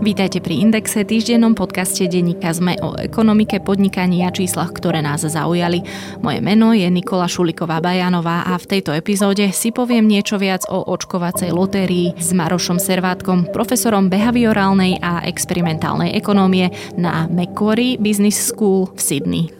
Vítajte 0.00 0.40
pri 0.40 0.64
Indexe, 0.64 1.04
týždennom 1.04 1.52
podcaste 1.52 2.08
denníka 2.08 2.56
ZME 2.56 2.80
o 2.80 2.96
ekonomike, 2.96 3.60
podnikaní 3.60 4.24
a 4.24 4.32
číslach, 4.32 4.72
ktoré 4.72 5.04
nás 5.04 5.20
zaujali. 5.28 5.84
Moje 6.24 6.40
meno 6.40 6.72
je 6.72 6.88
Nikola 6.88 7.28
Šuliková 7.28 7.84
Bajanová 7.84 8.48
a 8.48 8.56
v 8.56 8.64
tejto 8.64 8.96
epizóde 8.96 9.52
si 9.52 9.68
poviem 9.76 10.08
niečo 10.08 10.40
viac 10.40 10.64
o 10.72 10.88
očkovacej 10.88 11.52
lotérii 11.52 12.16
s 12.16 12.32
Marošom 12.32 12.80
Servátkom, 12.80 13.52
profesorom 13.52 14.08
behaviorálnej 14.08 15.04
a 15.04 15.20
experimentálnej 15.28 16.16
ekonómie 16.16 16.72
na 16.96 17.28
Macquarie 17.28 18.00
Business 18.00 18.40
School 18.40 18.88
v 18.96 19.00
Sydney. 19.04 19.59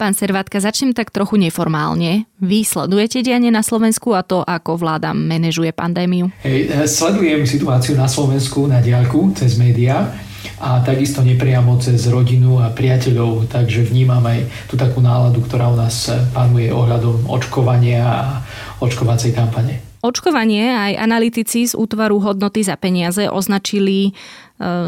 Pán 0.00 0.16
Servátka, 0.16 0.64
začnem 0.64 0.96
tak 0.96 1.12
trochu 1.12 1.36
neformálne. 1.36 2.24
Vy 2.40 2.64
sledujete 2.64 3.20
dianie 3.20 3.52
na 3.52 3.60
Slovensku 3.60 4.16
a 4.16 4.24
to, 4.24 4.40
ako 4.40 4.80
vláda 4.80 5.12
manažuje 5.12 5.76
pandémiu? 5.76 6.32
Hej, 6.40 6.72
eh, 6.72 6.88
sledujem 6.88 7.44
situáciu 7.44 8.00
na 8.00 8.08
Slovensku 8.08 8.64
na 8.64 8.80
diálku 8.80 9.36
cez 9.36 9.60
médiá 9.60 10.08
a 10.56 10.80
takisto 10.80 11.20
nepriamo 11.20 11.76
cez 11.84 12.08
rodinu 12.08 12.64
a 12.64 12.72
priateľov, 12.72 13.52
takže 13.52 13.92
vnímam 13.92 14.24
aj 14.24 14.48
tú 14.72 14.80
takú 14.80 15.04
náladu, 15.04 15.44
ktorá 15.44 15.68
u 15.68 15.76
nás 15.76 16.08
panuje 16.32 16.72
ohľadom 16.72 17.28
očkovania 17.28 18.00
a 18.00 18.40
očkovacej 18.80 19.36
kampane. 19.36 19.84
Očkovanie 20.00 20.72
aj 20.72 20.92
analytici 20.96 21.68
z 21.68 21.76
útvaru 21.76 22.24
hodnoty 22.24 22.64
za 22.64 22.80
peniaze 22.80 23.28
označili 23.28 24.16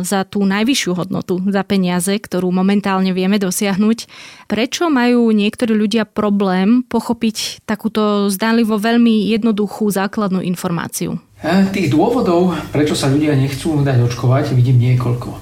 za 0.05 0.21
tú 0.29 0.45
najvyššiu 0.45 0.93
hodnotu 0.93 1.41
za 1.49 1.65
peniaze, 1.65 2.13
ktorú 2.21 2.53
momentálne 2.53 3.17
vieme 3.17 3.41
dosiahnuť. 3.41 3.99
Prečo 4.47 4.93
majú 4.93 5.33
niektorí 5.33 5.73
ľudia 5.73 6.05
problém 6.05 6.85
pochopiť 6.85 7.65
takúto 7.65 8.29
zdánlivo 8.29 8.77
veľmi 8.77 9.33
jednoduchú 9.33 9.89
základnú 9.89 10.45
informáciu? 10.45 11.17
E, 11.41 11.73
tých 11.73 11.89
dôvodov, 11.89 12.53
prečo 12.71 12.93
sa 12.93 13.09
ľudia 13.09 13.33
nechcú 13.33 13.81
dať 13.81 14.13
očkovať, 14.13 14.53
vidím 14.53 14.79
niekoľko. 14.93 15.31
E, 15.33 15.39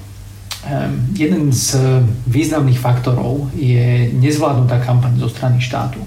jeden 1.19 1.51
z 1.51 1.75
významných 2.25 2.79
faktorov 2.79 3.51
je 3.59 4.09
nezvládnutá 4.15 4.79
kampaň 4.79 5.19
zo 5.19 5.27
strany 5.27 5.59
štátu 5.59 5.99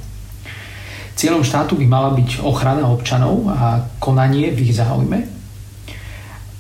Cieľom 1.15 1.47
štátu 1.47 1.79
by 1.79 1.87
mala 1.87 2.11
byť 2.11 2.43
ochrana 2.43 2.91
občanov 2.91 3.47
a 3.47 3.87
konanie 4.03 4.51
v 4.51 4.67
ich 4.67 4.75
záujme. 4.75 5.34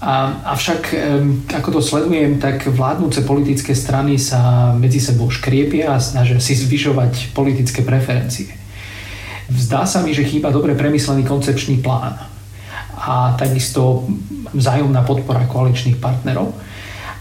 A, 0.04 0.44
avšak, 0.52 0.92
ako 1.48 1.68
to 1.72 1.80
sledujem, 1.80 2.36
tak 2.36 2.68
vládnúce 2.68 3.24
politické 3.24 3.72
strany 3.72 4.20
sa 4.20 4.72
medzi 4.76 5.00
sebou 5.00 5.32
škriepia 5.32 5.96
a 5.96 6.02
snažia 6.02 6.36
si 6.44 6.52
zvyšovať 6.52 7.32
politické 7.32 7.80
preferencie. 7.80 8.52
Zdá 9.48 9.88
sa 9.88 10.04
mi, 10.04 10.12
že 10.12 10.28
chýba 10.28 10.52
dobre 10.52 10.76
premyslený 10.76 11.24
koncepčný 11.24 11.80
plán 11.80 12.20
a 13.00 13.32
takisto 13.36 14.04
vzájomná 14.52 15.04
podpora 15.08 15.48
koaličných 15.48 15.96
partnerov 15.96 16.52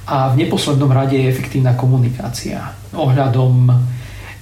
a 0.03 0.35
v 0.35 0.43
neposlednom 0.43 0.91
rade 0.91 1.15
je 1.15 1.31
efektívna 1.31 1.79
komunikácia 1.79 2.75
ohľadom 2.91 3.71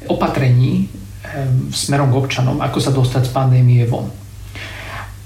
opatrení, 0.09 0.89
smerom 1.69 2.09
k 2.09 2.17
občanom, 2.17 2.57
ako 2.57 2.77
sa 2.81 2.89
dostať 2.89 3.29
z 3.29 3.31
pandémie 3.33 3.85
von. 3.85 4.20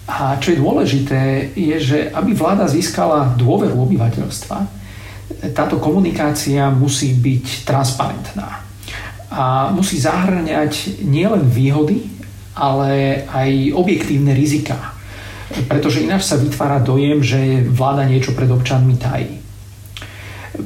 A 0.05 0.37
čo 0.37 0.53
je 0.53 0.61
dôležité, 0.61 1.49
je, 1.57 1.77
že 1.81 1.97
aby 2.13 2.37
vláda 2.37 2.69
získala 2.69 3.33
dôveru 3.33 3.73
obyvateľstva, 3.73 4.85
táto 5.57 5.81
komunikácia 5.81 6.69
musí 6.69 7.17
byť 7.17 7.65
transparentná. 7.65 8.61
A 9.33 9.73
musí 9.73 9.97
zahrňať 9.97 11.01
nielen 11.01 11.49
výhody, 11.49 12.05
ale 12.53 13.25
aj 13.25 13.73
objektívne 13.73 14.31
rizika. 14.37 14.93
Pretože 15.65 16.05
ináč 16.05 16.29
sa 16.29 16.37
vytvára 16.37 16.79
dojem, 16.81 17.25
že 17.25 17.65
vláda 17.65 18.05
niečo 18.05 18.37
pred 18.37 18.47
občanmi 18.47 18.95
tají. 19.01 19.41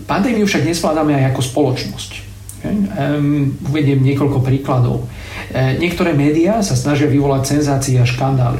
Pandémiu 0.05 0.45
však 0.45 0.67
nezvládame 0.67 1.17
aj 1.17 1.33
ako 1.33 1.41
spoločnosť. 1.41 2.11
Um, 2.59 3.55
uvediem 3.71 4.03
niekoľko 4.03 4.43
príkladov. 4.43 5.07
E, 5.47 5.79
niektoré 5.79 6.11
médiá 6.11 6.59
sa 6.59 6.75
snažia 6.75 7.07
vyvolať 7.07 7.55
senzácie 7.55 7.95
a 7.95 8.03
škandály. 8.03 8.59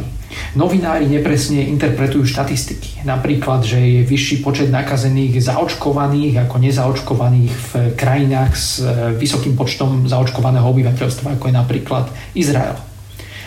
Novinári 0.58 1.06
nepresne 1.06 1.62
interpretujú 1.70 2.26
štatistiky. 2.26 3.06
Napríklad, 3.06 3.62
že 3.62 3.78
je 3.78 4.02
vyšší 4.02 4.42
počet 4.42 4.74
nakazených 4.74 5.46
zaočkovaných 5.46 6.50
ako 6.50 6.56
nezaočkovaných 6.58 7.54
v 7.54 7.72
krajinách 7.94 8.54
s 8.58 8.82
e, 8.82 9.14
vysokým 9.14 9.54
počtom 9.54 10.10
zaočkovaného 10.10 10.66
obyvateľstva, 10.66 11.38
ako 11.38 11.46
je 11.48 11.54
napríklad 11.54 12.06
Izrael. 12.34 12.82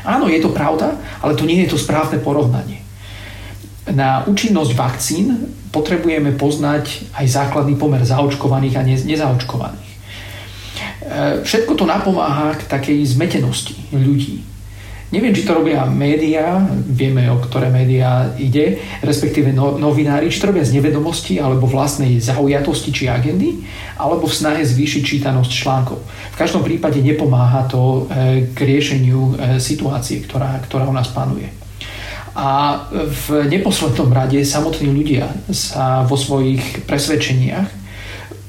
Áno, 0.06 0.30
je 0.30 0.38
to 0.38 0.54
pravda, 0.54 0.94
ale 1.18 1.34
to 1.34 1.42
nie 1.42 1.66
je 1.66 1.74
to 1.74 1.78
správne 1.78 2.22
porovnanie. 2.22 2.82
Na 3.90 4.22
účinnosť 4.22 4.72
vakcín 4.78 5.26
potrebujeme 5.74 6.30
poznať 6.38 7.10
aj 7.18 7.26
základný 7.26 7.74
pomer 7.74 8.06
zaočkovaných 8.06 8.78
a 8.78 8.86
nezaočkovaných. 8.86 9.90
E, 9.90 9.96
všetko 11.42 11.74
to 11.74 11.84
napomáha 11.86 12.54
k 12.54 12.62
takej 12.70 13.02
zmetenosti 13.10 13.74
ľudí. 13.90 14.51
Neviem, 15.12 15.36
či 15.36 15.44
to 15.44 15.60
robia 15.60 15.84
médiá, 15.84 16.64
vieme, 16.88 17.28
o 17.28 17.36
ktoré 17.36 17.68
médiá 17.68 18.32
ide, 18.40 18.80
respektíve 19.04 19.52
no, 19.52 19.76
novinári, 19.76 20.32
či 20.32 20.40
to 20.40 20.48
robia 20.48 20.64
z 20.64 20.72
nevedomosti 20.80 21.36
alebo 21.36 21.68
vlastnej 21.68 22.16
zaujatosti 22.16 22.90
či 22.96 23.12
agendy, 23.12 23.60
alebo 24.00 24.24
v 24.24 24.32
snahe 24.32 24.64
zvýšiť 24.64 25.02
čítanosť 25.04 25.52
článkov. 25.52 26.00
V 26.32 26.36
každom 26.40 26.64
prípade 26.64 26.96
nepomáha 27.04 27.68
to 27.68 28.08
e, 28.08 28.48
k 28.56 28.58
riešeniu 28.64 29.20
e, 29.20 29.32
situácie, 29.60 30.24
ktorá, 30.24 30.64
ktorá 30.64 30.88
u 30.88 30.96
nás 30.96 31.12
panuje. 31.12 31.52
A 32.32 32.80
v 33.28 33.52
neposlednom 33.52 34.08
rade 34.08 34.40
samotní 34.40 34.88
ľudia 34.88 35.28
sa 35.52 36.08
vo 36.08 36.16
svojich 36.16 36.88
presvedčeniach 36.88 37.68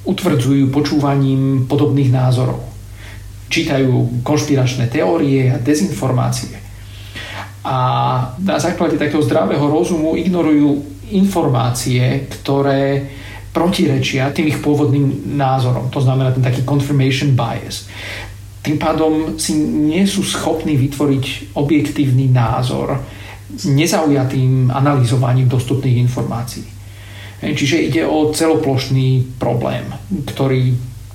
utvrdzujú 0.07 0.72
počúvaním 0.72 1.68
podobných 1.68 2.07
názorov. 2.07 2.72
Čítajú 3.53 4.25
konšpiračné 4.25 4.90
teórie 4.90 5.53
a 5.53 5.62
dezinformácie. 5.62 6.58
A 7.62 7.78
na 8.41 8.58
základe 8.58 8.97
takého 8.97 9.22
zdravého 9.22 9.69
rozumu 9.69 10.18
ignorujú 10.18 10.81
informácie, 11.14 12.25
ktoré 12.25 13.06
protirečia 13.53 14.34
tým 14.34 14.50
ich 14.50 14.58
pôvodným 14.58 15.38
názorom. 15.38 15.94
To 15.94 16.02
znamená 16.02 16.34
ten 16.34 16.41
taký 16.41 16.66
confirmation 16.66 17.38
bias. 17.38 17.86
Tým 18.66 18.81
pádom 18.81 19.38
si 19.38 19.53
nie 19.61 20.02
sú 20.09 20.26
schopní 20.26 20.73
vytvoriť 20.73 21.53
objektívny 21.53 22.34
názor 22.34 22.97
s 23.53 23.70
nezaujatým 23.70 24.73
analyzovaním 24.73 25.46
dostupných 25.46 26.02
informácií. 26.02 26.66
Čiže 27.44 27.85
ide 27.91 28.03
o 28.08 28.32
celoplošný 28.34 29.38
problém, 29.38 29.84
ktorý 30.26 30.73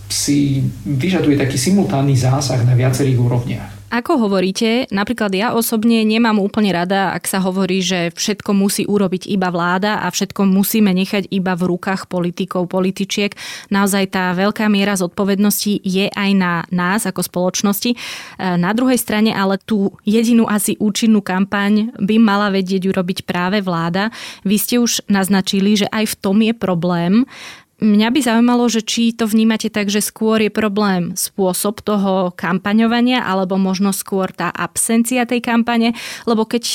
si 0.09 0.65
vyžaduje 0.89 1.37
taký 1.37 1.61
simultánny 1.61 2.17
zásah 2.17 2.65
na 2.65 2.73
viacerých 2.73 3.19
úrovniach. 3.21 3.79
Ako 3.89 4.21
hovoríte, 4.21 4.85
napríklad 4.93 5.33
ja 5.33 5.57
osobne 5.57 6.05
nemám 6.05 6.37
úplne 6.37 6.77
rada, 6.77 7.17
ak 7.17 7.25
sa 7.25 7.41
hovorí, 7.41 7.81
že 7.81 8.13
všetko 8.13 8.53
musí 8.53 8.85
urobiť 8.85 9.25
iba 9.33 9.49
vláda 9.49 10.05
a 10.05 10.13
všetko 10.13 10.45
musíme 10.45 10.93
nechať 10.93 11.33
iba 11.33 11.57
v 11.57 11.73
rukách 11.73 12.05
politikov, 12.05 12.69
političiek. 12.69 13.33
Naozaj 13.73 14.13
tá 14.13 14.37
veľká 14.37 14.69
miera 14.69 14.93
zodpovednosti 14.93 15.81
je 15.81 16.13
aj 16.13 16.31
na 16.37 16.69
nás 16.69 17.09
ako 17.09 17.25
spoločnosti. 17.25 17.97
E, 17.97 17.99
na 18.61 18.77
druhej 18.77 19.01
strane 19.01 19.33
ale 19.33 19.57
tú 19.57 19.97
jedinú 20.05 20.45
asi 20.45 20.77
účinnú 20.77 21.25
kampaň 21.25 21.89
by 21.97 22.21
mala 22.21 22.53
vedieť 22.53 22.93
urobiť 22.93 23.25
práve 23.25 23.65
vláda. 23.65 24.13
Vy 24.45 24.57
ste 24.61 24.77
už 24.85 25.09
naznačili, 25.09 25.81
že 25.81 25.89
aj 25.89 26.13
v 26.13 26.19
tom 26.21 26.45
je 26.45 26.53
problém, 26.53 27.25
Mňa 27.79 28.11
by 28.11 28.21
zaujímalo, 28.27 28.67
že 28.67 28.83
či 28.83 29.15
to 29.15 29.31
vnímate 29.31 29.71
tak, 29.71 29.87
že 29.87 30.03
skôr 30.03 30.43
je 30.43 30.51
problém 30.51 31.15
spôsob 31.15 31.79
toho 31.87 32.35
kampaňovania, 32.35 33.23
alebo 33.23 33.55
možno 33.55 33.95
skôr 33.95 34.35
tá 34.35 34.51
absencia 34.51 35.23
tej 35.31 35.39
kampane, 35.39 35.95
lebo 36.27 36.43
keď 36.43 36.67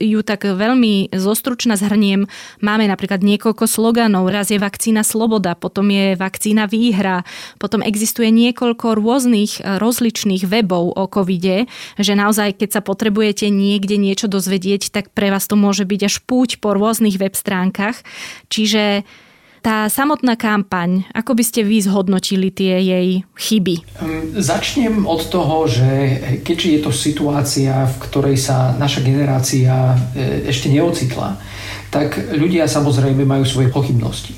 ju 0.00 0.20
tak 0.24 0.48
veľmi 0.48 1.12
zostručne 1.12 1.76
zhrniem, 1.76 2.24
máme 2.64 2.88
napríklad 2.88 3.20
niekoľko 3.20 3.68
sloganov, 3.68 4.32
raz 4.32 4.48
je 4.48 4.56
vakcína 4.56 5.04
sloboda, 5.04 5.52
potom 5.60 5.92
je 5.92 6.16
vakcína 6.16 6.64
výhra, 6.72 7.28
potom 7.60 7.84
existuje 7.84 8.32
niekoľko 8.32 8.96
rôznych 8.96 9.60
e, 9.60 9.76
rozličných 9.76 10.48
webov 10.48 10.96
o 10.96 11.04
covide, 11.04 11.68
že 12.00 12.16
naozaj 12.16 12.56
keď 12.56 12.80
sa 12.80 12.80
potrebujete 12.80 13.52
niekde 13.52 14.00
niečo 14.00 14.24
dozvedieť, 14.24 14.88
tak 14.88 15.12
pre 15.12 15.28
vás 15.28 15.44
to 15.44 15.52
môže 15.52 15.84
byť 15.84 16.00
až 16.08 16.16
púť 16.24 16.64
po 16.64 16.72
rôznych 16.72 17.20
web 17.20 17.36
stránkach. 17.36 18.00
Čiže 18.48 19.04
tá 19.64 19.88
samotná 19.90 20.36
kampaň, 20.36 21.04
ako 21.12 21.36
by 21.36 21.44
ste 21.44 21.60
vy 21.66 21.82
zhodnotili 21.82 22.52
tie 22.52 22.80
jej 22.80 23.08
chyby? 23.34 23.82
Začnem 24.36 25.08
od 25.08 25.22
toho, 25.28 25.66
že 25.66 25.90
keďže 26.44 26.68
je 26.68 26.80
to 26.80 26.92
situácia, 26.92 27.86
v 27.88 27.96
ktorej 28.06 28.36
sa 28.36 28.76
naša 28.76 29.02
generácia 29.02 29.96
e, 30.14 30.48
ešte 30.48 30.68
neocitla, 30.70 31.38
tak 31.90 32.36
ľudia 32.36 32.68
samozrejme 32.68 33.24
majú 33.24 33.44
svoje 33.46 33.72
pochybnosti. 33.72 34.36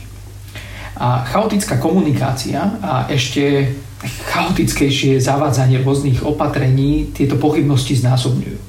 A 0.99 1.23
chaotická 1.27 1.79
komunikácia 1.79 2.79
a 2.83 3.07
ešte 3.07 3.75
chaotickejšie 4.31 5.19
zavádzanie 5.19 5.83
rôznych 5.83 6.23
opatrení 6.23 7.11
tieto 7.11 7.35
pochybnosti 7.39 7.99
znásobňujú. 7.99 8.59
E, 8.59 8.67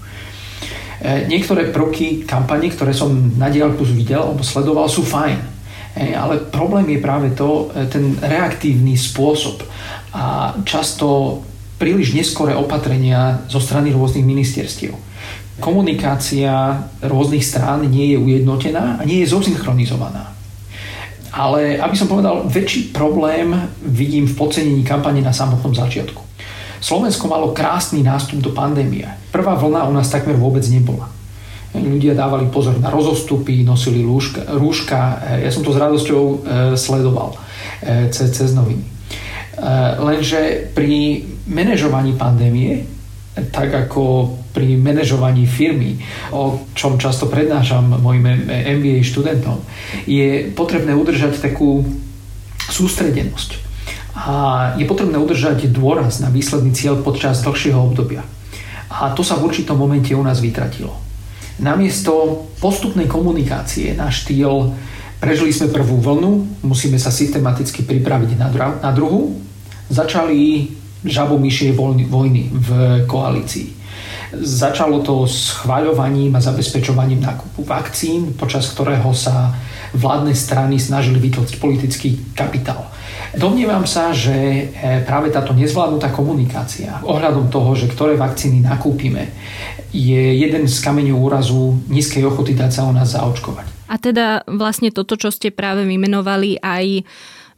niektoré 1.30 1.70
prvky 1.70 2.26
kampane, 2.26 2.74
ktoré 2.74 2.92
som 2.92 3.14
na 3.38 3.48
diálku 3.48 3.86
videl 3.86 4.26
alebo 4.26 4.42
sledoval, 4.42 4.90
sú 4.90 5.06
fajn 5.06 5.59
ale 6.00 6.40
problém 6.40 6.88
je 6.96 7.00
práve 7.04 7.28
to, 7.36 7.68
e, 7.76 7.86
ten 7.92 8.16
reaktívny 8.24 8.96
spôsob 8.96 9.68
a 10.16 10.56
často 10.64 11.40
príliš 11.76 12.16
neskoré 12.16 12.56
opatrenia 12.56 13.44
zo 13.52 13.60
strany 13.60 13.92
rôznych 13.92 14.24
ministerstiev. 14.24 14.96
Komunikácia 15.60 16.88
rôznych 17.04 17.44
strán 17.44 17.84
nie 17.88 18.16
je 18.16 18.18
ujednotená 18.18 19.00
a 19.00 19.02
nie 19.04 19.24
je 19.24 19.32
zosynchronizovaná. 19.32 20.32
Ale 21.36 21.78
aby 21.78 21.96
som 22.00 22.10
povedal, 22.10 22.48
väčší 22.48 22.96
problém 22.96 23.54
vidím 23.84 24.26
v 24.26 24.38
podcenení 24.40 24.82
kampane 24.88 25.20
na 25.22 25.36
samotnom 25.36 25.76
začiatku. 25.76 26.26
Slovensko 26.80 27.28
malo 27.28 27.52
krásny 27.52 28.00
nástup 28.00 28.40
do 28.40 28.56
pandémie. 28.56 29.04
Prvá 29.36 29.52
vlna 29.60 29.84
u 29.84 29.94
nás 29.94 30.08
takmer 30.08 30.40
vôbec 30.40 30.64
nebola. 30.72 31.12
Ľudia 31.70 32.18
dávali 32.18 32.50
pozor 32.50 32.82
na 32.82 32.90
rozostupy, 32.90 33.62
nosili 33.62 34.02
lúžka, 34.02 34.42
rúška. 34.58 35.22
E, 35.38 35.46
ja 35.46 35.52
som 35.54 35.62
to 35.62 35.70
s 35.70 35.78
radosťou 35.78 36.24
e, 36.26 36.36
sledoval 36.74 37.38
e, 37.86 38.10
cez, 38.10 38.34
cez 38.34 38.58
noviny. 38.58 38.98
Lenže 40.00 40.72
pri 40.72 41.20
manažovaní 41.52 42.16
pandémie, 42.16 42.88
tak 43.52 43.76
ako 43.76 44.32
pri 44.56 44.80
manažovaní 44.80 45.44
firmy, 45.44 46.00
o 46.32 46.64
čom 46.72 46.96
často 46.96 47.28
prednášam 47.28 48.00
mojim 48.00 48.24
MBA 48.48 49.04
študentom, 49.04 49.60
je 50.08 50.48
potrebné 50.56 50.96
udržať 50.96 51.44
takú 51.44 51.84
sústredenosť. 52.72 53.60
A 54.16 54.36
je 54.80 54.88
potrebné 54.88 55.20
udržať 55.20 55.68
dôraz 55.68 56.24
na 56.24 56.32
výsledný 56.32 56.72
cieľ 56.72 57.04
počas 57.04 57.44
dlhšieho 57.44 57.84
obdobia. 57.84 58.24
A 58.88 59.12
to 59.12 59.28
sa 59.28 59.36
v 59.36 59.52
určitom 59.52 59.76
momente 59.76 60.16
u 60.16 60.24
nás 60.24 60.40
vytratilo. 60.40 61.09
Namiesto 61.60 62.48
postupnej 62.64 63.06
komunikácie 63.12 63.92
na 63.92 64.08
štýl 64.08 64.72
prežili 65.20 65.52
sme 65.52 65.68
prvú 65.68 66.00
vlnu, 66.00 66.64
musíme 66.64 66.96
sa 66.96 67.12
systematicky 67.12 67.84
pripraviť 67.84 68.32
na, 68.40 68.48
dru- 68.48 68.80
na 68.80 68.92
druhú, 68.96 69.36
začali 69.92 70.72
žabomyšie 71.04 71.76
vojny 72.08 72.52
v 72.52 72.70
koalícii. 73.08 73.76
Začalo 74.40 75.02
to 75.04 75.26
schváľovaním 75.26 76.38
a 76.38 76.44
zabezpečovaním 76.44 77.26
nákupu 77.26 77.66
vakcín, 77.66 78.38
počas 78.38 78.70
ktorého 78.72 79.12
sa 79.12 79.52
vládne 79.94 80.34
strany 80.36 80.78
snažili 80.78 81.18
vytlčiť 81.18 81.58
politický 81.58 82.10
kapitál. 82.34 82.90
Domnievam 83.38 83.86
sa, 83.86 84.10
že 84.10 84.34
e, 84.34 84.62
práve 85.06 85.30
táto 85.30 85.54
nezvládnutá 85.54 86.10
komunikácia 86.10 86.98
ohľadom 87.06 87.54
toho, 87.54 87.78
že 87.78 87.86
ktoré 87.86 88.18
vakcíny 88.18 88.66
nakúpime, 88.66 89.30
je 89.94 90.38
jeden 90.38 90.66
z 90.66 90.78
kameňov 90.82 91.18
úrazu 91.18 91.78
nízkej 91.90 92.26
ochoty 92.26 92.58
dať 92.58 92.72
sa 92.74 92.82
o 92.90 92.92
nás 92.94 93.14
zaočkovať. 93.14 93.90
A 93.90 93.98
teda 93.98 94.46
vlastne 94.46 94.94
toto, 94.94 95.18
čo 95.18 95.34
ste 95.34 95.50
práve 95.50 95.86
vymenovali, 95.86 96.62
aj 96.62 97.06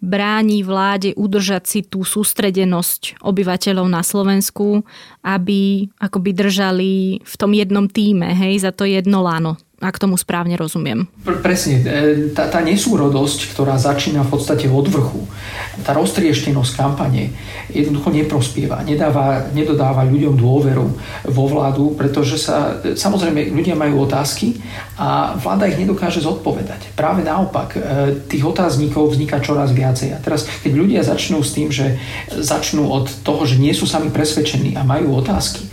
bráni 0.01 0.66
vláde 0.66 1.13
udržať 1.13 1.63
si 1.68 1.80
tú 1.86 2.01
sústredenosť 2.01 3.22
obyvateľov 3.22 3.88
na 3.88 4.01
Slovensku, 4.01 4.81
aby 5.22 5.88
akoby 6.01 6.31
držali 6.34 6.92
v 7.22 7.36
tom 7.38 7.51
jednom 7.54 7.86
týme, 7.86 8.34
hej, 8.34 8.66
za 8.66 8.72
to 8.74 8.88
jedno 8.88 9.22
láno 9.22 9.62
ak 9.81 9.98
tomu 9.98 10.13
správne 10.13 10.54
rozumiem. 10.54 11.10
Presne, 11.42 11.81
e, 11.81 11.86
tá, 12.38 12.45
tá 12.45 12.62
nesúrodosť, 12.62 13.50
ktorá 13.50 13.81
začína 13.81 14.22
v 14.22 14.38
podstate 14.38 14.69
od 14.69 14.86
vrchu, 14.86 15.25
tá 15.81 15.98
roztrieštenosť 15.98 16.72
kampane 16.78 17.33
jednoducho 17.74 18.13
neprospieva, 18.13 18.86
nedáva, 18.86 19.50
nedodáva 19.50 20.06
ľuďom 20.06 20.38
dôveru 20.38 20.86
vo 21.33 21.44
vládu, 21.50 21.98
pretože 21.98 22.38
sa, 22.38 22.78
samozrejme, 22.94 23.50
ľudia 23.50 23.74
majú 23.74 24.06
otázky 24.06 24.62
a 25.01 25.33
vláda 25.42 25.66
ich 25.66 25.81
nedokáže 25.81 26.22
zodpovedať. 26.22 26.94
Práve 26.94 27.25
naopak, 27.25 27.74
e, 27.74 27.80
tých 28.30 28.45
otáznikov 28.45 29.18
vzniká 29.18 29.42
čoraz 29.42 29.74
viacej. 29.74 30.13
A 30.13 30.22
teraz, 30.22 30.45
keď 30.62 30.72
ľudia 30.77 31.01
začnú 31.01 31.42
s 31.42 31.57
tým, 31.57 31.74
že 31.74 31.98
začnú 32.30 32.86
od 32.86 33.10
toho, 33.25 33.50
že 33.50 33.57
nie 33.57 33.74
sú 33.74 33.89
sami 33.89 34.13
presvedčení 34.13 34.77
a 34.77 34.86
majú 34.86 35.18
otázky, 35.18 35.66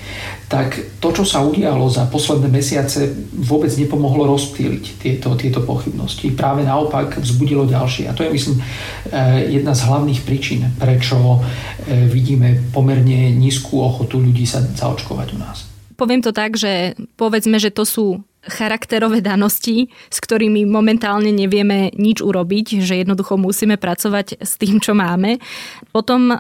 tak 0.49 0.81
to, 0.97 1.13
čo 1.13 1.29
sa 1.29 1.45
udialo 1.45 1.93
za 1.93 2.09
posledné 2.09 2.49
mesiace, 2.49 3.13
vôbec 3.37 3.69
nepomohlo 3.77 4.25
rozptýliť 4.33 4.85
tieto, 4.97 5.37
tieto 5.37 5.61
pochybnosti. 5.61 6.33
Práve 6.33 6.65
naopak 6.65 7.21
vzbudilo 7.21 7.69
ďalšie. 7.69 8.09
A 8.09 8.17
to 8.17 8.25
je, 8.25 8.33
myslím, 8.33 8.57
eh, 8.57 9.45
jedna 9.61 9.77
z 9.77 9.85
hlavných 9.85 10.25
príčin, 10.25 10.73
prečo 10.81 11.21
eh, 11.21 12.09
vidíme 12.09 12.73
pomerne 12.73 13.29
nízku 13.37 13.77
ochotu 13.77 14.25
ľudí 14.25 14.49
sa 14.49 14.65
zaočkovať 14.65 15.29
u 15.37 15.39
nás. 15.39 15.69
Poviem 16.01 16.25
to 16.25 16.33
tak, 16.33 16.57
že 16.57 16.97
povedzme, 17.21 17.61
že 17.61 17.69
to 17.69 17.85
sú 17.85 18.25
charakterové 18.47 19.21
danosti, 19.21 19.91
s 20.09 20.19
ktorými 20.23 20.65
momentálne 20.65 21.35
nevieme 21.35 21.91
nič 21.99 22.23
urobiť, 22.23 22.81
že 22.81 23.03
jednoducho 23.03 23.37
musíme 23.37 23.77
pracovať 23.77 24.39
s 24.41 24.57
tým, 24.57 24.79
čo 24.79 24.95
máme. 24.95 25.43
Potom 25.91 26.31
e, 26.33 26.37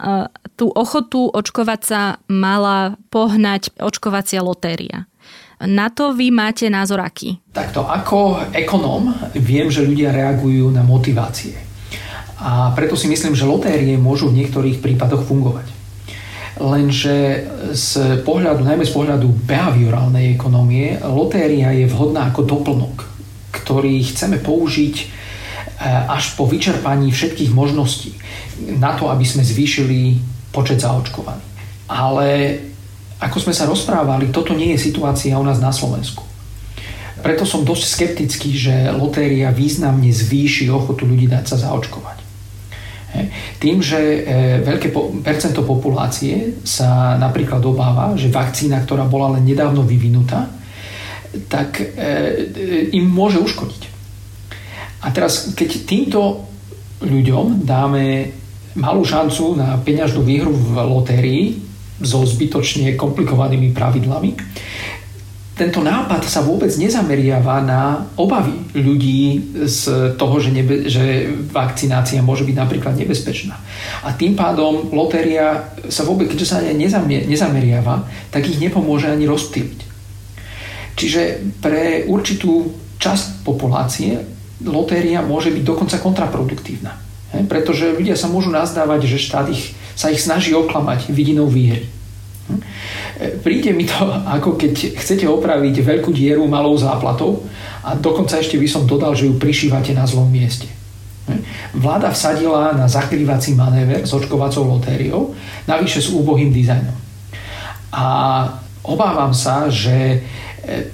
tú 0.54 0.70
ochotu 0.72 1.28
očkovať 1.28 1.80
sa 1.82 2.00
mala 2.30 2.96
pohnať 3.10 3.74
očkovacia 3.78 4.40
lotéria. 4.40 5.10
Na 5.58 5.90
to 5.90 6.14
vy 6.14 6.30
máte 6.30 6.70
názor 6.70 7.02
aký? 7.02 7.42
Takto, 7.50 7.82
ako 7.82 8.46
ekonóm 8.54 9.10
viem, 9.34 9.66
že 9.66 9.82
ľudia 9.82 10.14
reagujú 10.14 10.70
na 10.70 10.86
motivácie. 10.86 11.58
A 12.38 12.70
preto 12.78 12.94
si 12.94 13.10
myslím, 13.10 13.34
že 13.34 13.42
lotérie 13.42 13.98
môžu 13.98 14.30
v 14.30 14.38
niektorých 14.38 14.78
prípadoch 14.78 15.26
fungovať. 15.26 15.66
Lenže 16.58 17.46
z 17.70 18.22
pohľadu, 18.26 18.66
najmä 18.66 18.82
z 18.82 18.90
pohľadu 18.90 19.30
behaviorálnej 19.46 20.34
ekonomie, 20.34 20.98
lotéria 21.06 21.70
je 21.70 21.86
vhodná 21.86 22.34
ako 22.34 22.42
doplnok, 22.42 23.06
ktorý 23.54 24.02
chceme 24.10 24.42
použiť 24.42 24.94
e, 24.98 25.04
až 25.86 26.34
po 26.34 26.50
vyčerpaní 26.50 27.14
všetkých 27.14 27.54
možností 27.54 28.18
na 28.82 28.98
to, 28.98 29.06
aby 29.06 29.22
sme 29.22 29.46
zvýšili 29.46 30.18
počet 30.50 30.82
zaočkovaných. 30.82 31.46
Ale 31.86 32.58
ako 33.22 33.38
sme 33.38 33.54
sa 33.54 33.70
rozprávali, 33.70 34.34
toto 34.34 34.50
nie 34.50 34.74
je 34.74 34.82
situácia 34.90 35.38
u 35.38 35.44
nás 35.46 35.62
na 35.62 35.70
Slovensku. 35.70 36.26
Preto 37.18 37.42
som 37.42 37.66
dosť 37.66 37.84
skeptický, 37.86 38.54
že 38.54 38.74
lotéria 38.94 39.50
významne 39.50 40.10
zvýši 40.10 40.70
ochotu 40.70 41.02
ľudí 41.02 41.26
dať 41.26 41.54
sa 41.54 41.56
zaočkovať. 41.70 42.17
Tým, 43.58 43.82
že 43.82 43.98
e, 43.98 44.18
veľké 44.62 44.94
percento 45.22 45.66
populácie 45.66 46.62
sa 46.62 47.18
napríklad 47.18 47.58
obáva, 47.66 48.14
že 48.14 48.30
vakcína, 48.30 48.78
ktorá 48.86 49.02
bola 49.10 49.34
len 49.34 49.50
nedávno 49.50 49.82
vyvinutá, 49.82 50.46
tak 51.50 51.82
e, 51.82 51.86
im 52.94 53.06
môže 53.10 53.42
uškodiť. 53.42 53.82
A 55.02 55.10
teraz, 55.10 55.54
keď 55.58 55.70
týmto 55.86 56.46
ľuďom 57.02 57.66
dáme 57.66 58.30
malú 58.78 59.02
šancu 59.02 59.58
na 59.58 59.74
peňažnú 59.78 60.22
výhru 60.22 60.54
v 60.54 60.74
lotérii 60.86 61.44
so 61.98 62.22
zbytočne 62.22 62.94
komplikovanými 62.94 63.74
pravidlami, 63.74 64.38
tento 65.58 65.82
nápad 65.82 66.22
sa 66.22 66.38
vôbec 66.46 66.70
nezameriava 66.78 67.58
na 67.66 68.06
obavy 68.14 68.54
ľudí 68.78 69.42
z 69.66 70.14
toho, 70.14 70.38
že, 70.38 70.54
nebe, 70.54 70.86
že 70.86 71.34
vakcinácia 71.50 72.22
môže 72.22 72.46
byť 72.46 72.54
napríklad 72.54 72.94
nebezpečná. 72.94 73.58
A 74.06 74.14
tým 74.14 74.38
pádom 74.38 74.94
lotéria 74.94 75.74
sa 75.90 76.06
vôbec, 76.06 76.30
keďže 76.30 76.46
sa 76.46 76.62
nezameriava, 77.26 78.06
tak 78.30 78.46
ich 78.46 78.62
nepomôže 78.62 79.10
ani 79.10 79.26
rozptýliť. 79.26 79.80
Čiže 80.94 81.22
pre 81.58 82.06
určitú 82.06 82.70
časť 83.02 83.42
populácie 83.42 84.22
lotéria 84.62 85.26
môže 85.26 85.50
byť 85.50 85.62
dokonca 85.66 85.98
kontraproduktívna. 85.98 86.94
Pretože 87.50 87.92
ľudia 87.98 88.14
sa 88.14 88.30
môžu 88.30 88.54
nazdávať, 88.54 89.10
že 89.10 89.18
štát 89.20 89.46
ich, 89.50 89.74
sa 89.98 90.08
ich 90.08 90.22
snaží 90.22 90.54
oklamať 90.54 91.10
vidinou 91.10 91.50
výhry. 91.50 91.97
Príde 93.18 93.74
mi 93.74 93.82
to, 93.82 93.98
ako 94.30 94.54
keď 94.54 94.94
chcete 94.94 95.26
opraviť 95.26 95.82
veľkú 95.82 96.14
dieru 96.14 96.46
malou 96.46 96.78
záplatou 96.78 97.42
a 97.82 97.98
dokonca 97.98 98.38
ešte 98.38 98.54
by 98.54 98.68
som 98.70 98.86
dodal, 98.86 99.18
že 99.18 99.26
ju 99.26 99.34
prišívate 99.34 99.90
na 99.90 100.06
zlom 100.06 100.30
mieste. 100.30 100.70
Vláda 101.74 102.14
vsadila 102.14 102.72
na 102.78 102.86
zakrývací 102.86 103.58
manéver 103.58 104.06
s 104.06 104.14
očkovacou 104.14 104.64
lotériou, 104.64 105.34
navyše 105.66 106.00
s 106.00 106.14
úbohým 106.14 106.54
dizajnom. 106.54 106.94
A 107.92 108.06
obávam 108.86 109.34
sa, 109.34 109.66
že 109.66 110.22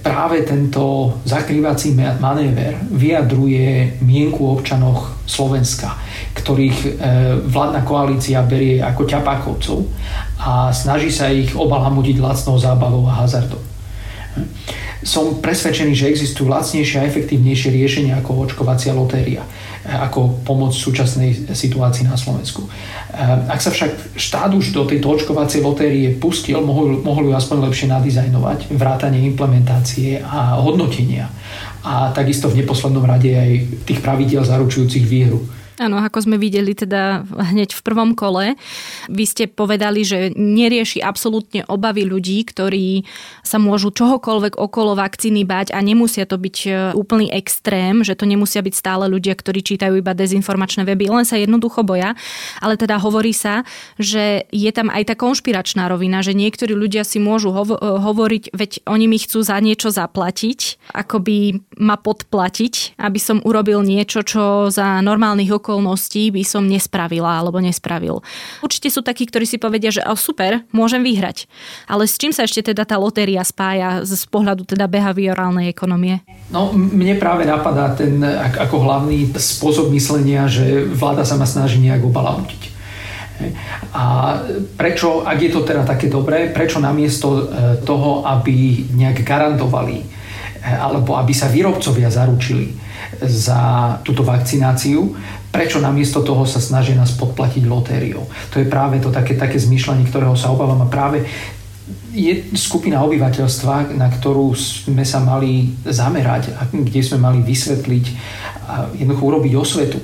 práve 0.03 0.47
tento 0.47 1.15
zakrývací 1.27 1.99
manéver 2.23 2.79
vyjadruje 2.95 3.99
mienku 4.07 4.47
občanoch 4.47 5.19
Slovenska, 5.27 5.99
ktorých 6.39 6.79
e, 6.85 6.91
vládna 7.49 7.83
koalícia 7.83 8.45
berie 8.47 8.79
ako 8.79 9.03
ťapákovcov 9.03 9.79
a 10.39 10.71
snaží 10.71 11.11
sa 11.11 11.33
ich 11.33 11.57
obalamudiť 11.57 12.23
lacnou 12.23 12.55
zábavou 12.61 13.09
a 13.09 13.25
hazardom. 13.25 13.74
Som 15.05 15.39
presvedčený, 15.45 15.93
že 15.93 16.09
existujú 16.09 16.49
lacnejšie 16.49 16.97
a 16.99 17.09
efektívnejšie 17.09 17.71
riešenia 17.71 18.19
ako 18.25 18.49
očkovacia 18.49 18.97
lotéria 18.97 19.45
ako 19.85 20.41
pomoc 20.49 20.73
v 20.73 20.81
súčasnej 20.81 21.31
situácii 21.53 22.09
na 22.09 22.17
Slovensku. 22.17 22.65
Ehm, 22.65 23.45
ak 23.53 23.61
sa 23.61 23.69
však 23.69 24.17
štát 24.17 24.51
už 24.57 24.73
do 24.73 24.89
tejto 24.89 25.13
očkovacej 25.13 25.61
lotérie 25.61 26.09
pustil, 26.17 26.57
mohol, 26.65 27.05
mohol 27.05 27.29
ju 27.29 27.33
aspoň 27.37 27.69
lepšie 27.69 27.93
nadizajnovať, 27.93 28.73
vrátanie 28.73 29.29
implementácie 29.29 30.25
a 30.25 30.57
hodnotenia 30.57 31.29
a 31.85 32.09
takisto 32.17 32.49
v 32.49 32.65
neposlednom 32.65 33.05
rade 33.05 33.29
aj 33.29 33.85
tých 33.85 34.01
pravidiel 34.01 34.41
zaručujúcich 34.41 35.05
výhru 35.05 35.45
Áno, 35.75 35.99
ako 35.99 36.23
sme 36.23 36.37
videli 36.39 36.71
teda 36.71 37.27
hneď 37.27 37.75
v 37.75 37.83
prvom 37.83 38.15
kole. 38.15 38.55
Vy 39.11 39.25
ste 39.27 39.45
povedali, 39.51 40.07
že 40.07 40.31
nerieši 40.31 41.03
absolútne 41.03 41.67
obavy 41.67 42.07
ľudí, 42.07 42.47
ktorí 42.47 43.03
sa 43.43 43.59
môžu 43.59 43.91
čohokoľvek 43.91 44.55
okolo 44.55 44.95
vakcíny 44.95 45.43
bať 45.43 45.75
a 45.75 45.83
nemusia 45.83 46.31
to 46.31 46.39
byť 46.39 46.57
e, 46.63 46.71
úplný 46.95 47.27
extrém, 47.35 48.07
že 48.07 48.15
to 48.15 48.23
nemusia 48.23 48.63
byť 48.63 48.71
stále 48.71 49.11
ľudia, 49.11 49.35
ktorí 49.35 49.67
čítajú 49.67 49.99
iba 49.99 50.15
dezinformačné 50.15 50.87
weby, 50.87 51.11
len 51.11 51.27
sa 51.27 51.43
jednoducho 51.43 51.83
boja. 51.83 52.15
Ale 52.63 52.79
teda 52.79 53.03
hovorí 53.03 53.35
sa, 53.35 53.67
že 53.99 54.47
je 54.55 54.71
tam 54.71 54.95
aj 54.95 55.11
tá 55.11 55.15
konšpiračná 55.19 55.91
rovina, 55.91 56.23
že 56.23 56.39
niektorí 56.39 56.71
ľudia 56.71 57.03
si 57.03 57.19
môžu 57.19 57.51
hovo- 57.51 57.83
e, 57.83 57.99
hovoriť, 57.99 58.55
veď 58.55 58.71
oni 58.87 59.11
mi 59.11 59.19
chcú 59.19 59.43
za 59.43 59.59
niečo 59.59 59.91
zaplatiť, 59.91 60.95
akoby 60.95 61.67
ma 61.83 61.99
podplatiť, 61.99 62.95
aby 63.03 63.19
som 63.19 63.43
urobil 63.43 63.83
niečo, 63.83 64.23
čo 64.23 64.71
za 64.71 65.03
normálnych 65.03 65.51
okolností 65.65 66.29
by 66.29 66.45
som 66.45 66.69
nespravila 66.69 67.41
alebo 67.41 67.57
nespravil. 67.65 68.21
Určite 68.61 68.93
sú 68.93 69.01
takí, 69.01 69.25
ktorí 69.25 69.49
si 69.49 69.57
povedia, 69.57 69.89
že 69.89 70.05
oh, 70.05 70.13
super, 70.13 70.61
môžem 70.77 71.01
vyhrať. 71.01 71.49
Ale 71.89 72.05
s 72.05 72.21
čím 72.21 72.37
sa 72.37 72.45
ešte 72.45 72.77
teda 72.77 72.85
tá 72.85 73.01
lotéria 73.01 73.41
spája 73.41 74.05
z 74.05 74.29
pohľadu 74.29 74.69
teda 74.69 74.85
behaviorálnej 74.85 75.73
ekonomie? 75.73 76.21
No, 76.53 76.77
mne 76.77 77.17
práve 77.17 77.49
napadá 77.49 77.97
ten 77.97 78.21
ako 78.37 78.85
hlavný 78.85 79.33
spôsob 79.33 79.89
myslenia, 79.97 80.45
že 80.53 80.85
vláda 80.85 81.25
sa 81.25 81.41
ma 81.41 81.49
snaží 81.49 81.81
nejak 81.81 82.05
obalamutiť. 82.05 82.77
A 83.95 84.39
prečo, 84.79 85.27
ak 85.27 85.39
je 85.43 85.51
to 85.51 85.67
teda 85.67 85.83
také 85.83 86.07
dobré, 86.07 86.55
prečo 86.55 86.79
namiesto 86.79 87.29
e, 87.35 87.43
toho, 87.83 88.23
aby 88.23 88.87
nejak 88.95 89.27
garantovali 89.27 89.99
e, 89.99 90.07
alebo 90.71 91.19
aby 91.19 91.35
sa 91.35 91.51
výrobcovia 91.51 92.15
zaručili 92.15 92.71
za 93.27 93.95
túto 94.07 94.23
vakcináciu, 94.23 95.15
prečo 95.55 95.79
namiesto 95.79 96.27
toho 96.27 96.43
sa 96.43 96.59
snažia 96.59 96.99
nás 96.99 97.15
podplatiť 97.15 97.63
lotériou. 97.71 98.27
To 98.51 98.59
je 98.59 98.67
práve 98.67 98.99
to 98.99 99.15
také, 99.15 99.39
také 99.39 99.55
zmýšľanie, 99.55 100.11
ktorého 100.11 100.35
sa 100.35 100.51
obávam 100.51 100.83
a 100.83 100.91
práve 100.91 101.23
je 102.11 102.43
skupina 102.59 102.99
obyvateľstva, 103.07 103.95
na 103.95 104.11
ktorú 104.11 104.51
sme 104.59 105.07
sa 105.07 105.23
mali 105.23 105.79
zamerať 105.87 106.51
a 106.59 106.67
kde 106.67 107.01
sme 107.07 107.23
mali 107.23 107.39
vysvetliť 107.47 108.05
a 108.67 108.91
jednoducho 108.99 109.23
urobiť 109.31 109.53
osvetu, 109.55 109.99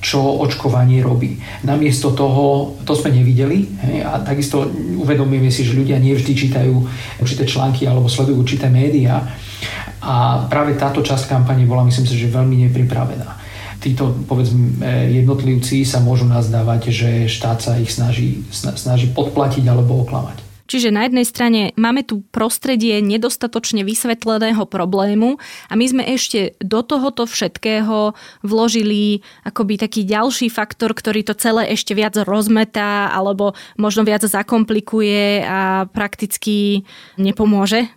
čo 0.00 0.20
očkovanie 0.40 1.04
robí. 1.04 1.36
Namiesto 1.68 2.16
toho, 2.16 2.76
to 2.88 2.96
sme 2.96 3.12
nevideli 3.12 3.68
hej, 3.84 4.08
a 4.08 4.24
takisto 4.24 4.64
uvedomujeme 5.04 5.52
si, 5.52 5.68
že 5.68 5.76
ľudia 5.76 6.00
nevždy 6.00 6.32
čítajú 6.32 6.74
určité 7.20 7.44
články 7.44 7.84
alebo 7.84 8.08
sledujú 8.08 8.40
určité 8.40 8.72
médiá 8.72 9.20
a 10.00 10.46
práve 10.48 10.76
táto 10.80 11.04
časť 11.04 11.28
kampane 11.28 11.68
bola, 11.68 11.84
myslím 11.84 12.08
si, 12.08 12.16
že 12.16 12.32
veľmi 12.32 12.68
nepripravená 12.68 13.43
títo 13.84 14.16
povedzme 14.24 14.80
jednotlivci 15.12 15.84
sa 15.84 16.00
môžu 16.00 16.24
nazdávať, 16.24 16.88
že 16.88 17.10
štát 17.28 17.60
sa 17.60 17.76
ich 17.76 17.92
snaží, 17.92 18.40
snaží 18.52 19.12
podplatiť 19.12 19.68
alebo 19.68 20.00
oklamať. 20.08 20.43
Čiže 20.64 20.88
na 20.88 21.04
jednej 21.04 21.28
strane 21.28 21.60
máme 21.76 22.08
tu 22.08 22.24
prostredie 22.32 23.04
nedostatočne 23.04 23.84
vysvetleného 23.84 24.64
problému 24.64 25.36
a 25.68 25.72
my 25.76 25.84
sme 25.84 26.02
ešte 26.08 26.56
do 26.64 26.80
tohoto 26.80 27.28
všetkého 27.28 28.16
vložili 28.40 29.20
akoby 29.44 29.76
taký 29.76 30.08
ďalší 30.08 30.48
faktor, 30.48 30.96
ktorý 30.96 31.20
to 31.20 31.36
celé 31.36 31.68
ešte 31.76 31.92
viac 31.92 32.16
rozmetá 32.16 33.12
alebo 33.12 33.52
možno 33.76 34.08
viac 34.08 34.24
zakomplikuje 34.24 35.44
a 35.44 35.84
prakticky 35.92 36.88
nepomôže. 37.20 37.84
E, 37.84 37.88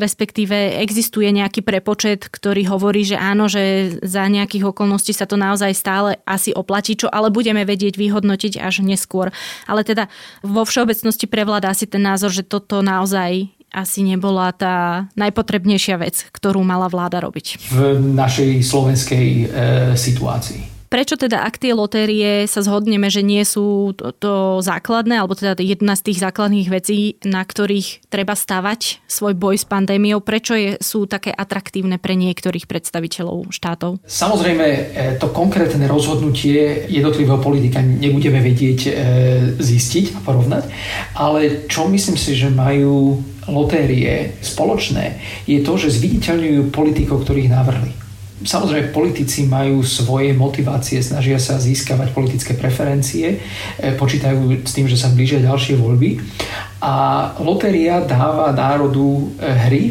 respektíve 0.00 0.80
existuje 0.80 1.28
nejaký 1.28 1.60
prepočet, 1.60 2.32
ktorý 2.32 2.64
hovorí, 2.72 3.04
že 3.04 3.20
áno, 3.20 3.52
že 3.52 3.96
za 4.00 4.24
nejakých 4.32 4.72
okolností 4.72 5.12
sa 5.12 5.28
to 5.28 5.36
naozaj 5.36 5.76
stále 5.76 6.16
asi 6.24 6.56
oplatí, 6.56 6.96
čo 6.96 7.12
ale 7.12 7.28
budeme 7.28 7.68
vedieť 7.68 8.00
vyhodnotiť 8.00 8.64
až 8.64 8.80
neskôr. 8.80 9.28
Ale 9.68 9.84
teda 9.84 10.08
vo 10.40 10.64
všeobecnosti 10.64 11.28
prevláda 11.28 11.68
asi 11.68 11.84
ten 11.84 12.00
názor, 12.14 12.30
že 12.30 12.46
toto 12.46 12.78
naozaj 12.78 13.50
asi 13.74 14.06
nebola 14.06 14.54
tá 14.54 15.10
najpotrebnejšia 15.18 15.98
vec, 15.98 16.30
ktorú 16.30 16.62
mala 16.62 16.86
vláda 16.86 17.18
robiť. 17.18 17.74
V 17.74 17.98
našej 17.98 18.62
slovenskej 18.62 19.26
e, 19.26 19.44
situácii. 19.98 20.83
Prečo 20.94 21.18
teda, 21.18 21.42
ak 21.42 21.58
tie 21.58 21.74
lotérie 21.74 22.46
sa 22.46 22.62
zhodneme, 22.62 23.10
že 23.10 23.26
nie 23.26 23.42
sú 23.42 23.98
to, 23.98 24.14
to 24.14 24.34
základné, 24.62 25.18
alebo 25.18 25.34
teda 25.34 25.58
jedna 25.58 25.98
z 25.98 26.06
tých 26.06 26.22
základných 26.22 26.70
vecí, 26.70 27.18
na 27.26 27.42
ktorých 27.42 28.06
treba 28.06 28.38
stavať 28.38 29.02
svoj 29.10 29.34
boj 29.34 29.58
s 29.58 29.66
pandémiou, 29.66 30.22
prečo 30.22 30.54
je, 30.54 30.78
sú 30.78 31.10
také 31.10 31.34
atraktívne 31.34 31.98
pre 31.98 32.14
niektorých 32.14 32.70
predstaviteľov 32.70 33.50
štátov? 33.50 34.06
Samozrejme, 34.06 34.66
e, 34.70 34.80
to 35.18 35.34
konkrétne 35.34 35.82
rozhodnutie 35.90 36.86
jednotlivého 36.86 37.42
politika 37.42 37.82
nebudeme 37.82 38.38
vedieť 38.38 38.80
e, 38.86 38.90
zistiť 39.58 40.14
a 40.14 40.22
porovnať, 40.22 40.70
ale 41.18 41.66
čo 41.66 41.90
myslím 41.90 42.14
si, 42.14 42.38
že 42.38 42.54
majú 42.54 43.18
lotérie 43.50 44.38
spoločné, 44.46 45.18
je 45.50 45.58
to, 45.58 45.74
že 45.74 45.98
zviditeľňujú 45.98 46.70
politikov, 46.70 47.26
ktorých 47.26 47.50
navrhli. 47.50 48.03
Samozrejme, 48.44 48.92
politici 48.92 49.48
majú 49.48 49.80
svoje 49.80 50.36
motivácie, 50.36 51.00
snažia 51.00 51.40
sa 51.40 51.56
získavať 51.56 52.12
politické 52.12 52.52
preferencie, 52.52 53.40
e, 53.80 53.96
počítajú 53.96 54.68
s 54.68 54.72
tým, 54.76 54.84
že 54.84 55.00
sa 55.00 55.08
blížia 55.08 55.40
ďalšie 55.40 55.80
voľby 55.80 56.20
a 56.84 56.92
lotéria 57.40 58.04
dáva 58.04 58.52
národu 58.52 59.00
e, 59.00 59.24
hry 59.40 59.84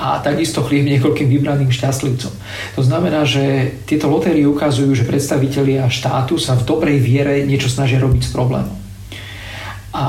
a 0.00 0.16
takisto 0.24 0.64
chlieb 0.64 0.88
niekoľkým 0.88 1.28
vybraným 1.28 1.68
šťastlivcom. 1.68 2.32
To 2.72 2.82
znamená, 2.82 3.28
že 3.28 3.76
tieto 3.84 4.08
lotérie 4.08 4.48
ukazujú, 4.48 4.96
že 4.96 5.04
predstavitelia 5.04 5.84
štátu 5.92 6.40
sa 6.40 6.56
v 6.56 6.64
dobrej 6.64 7.04
viere 7.04 7.44
niečo 7.44 7.68
snažia 7.68 8.00
robiť 8.00 8.22
s 8.24 8.32
problémom. 8.32 8.80
A 9.92 10.06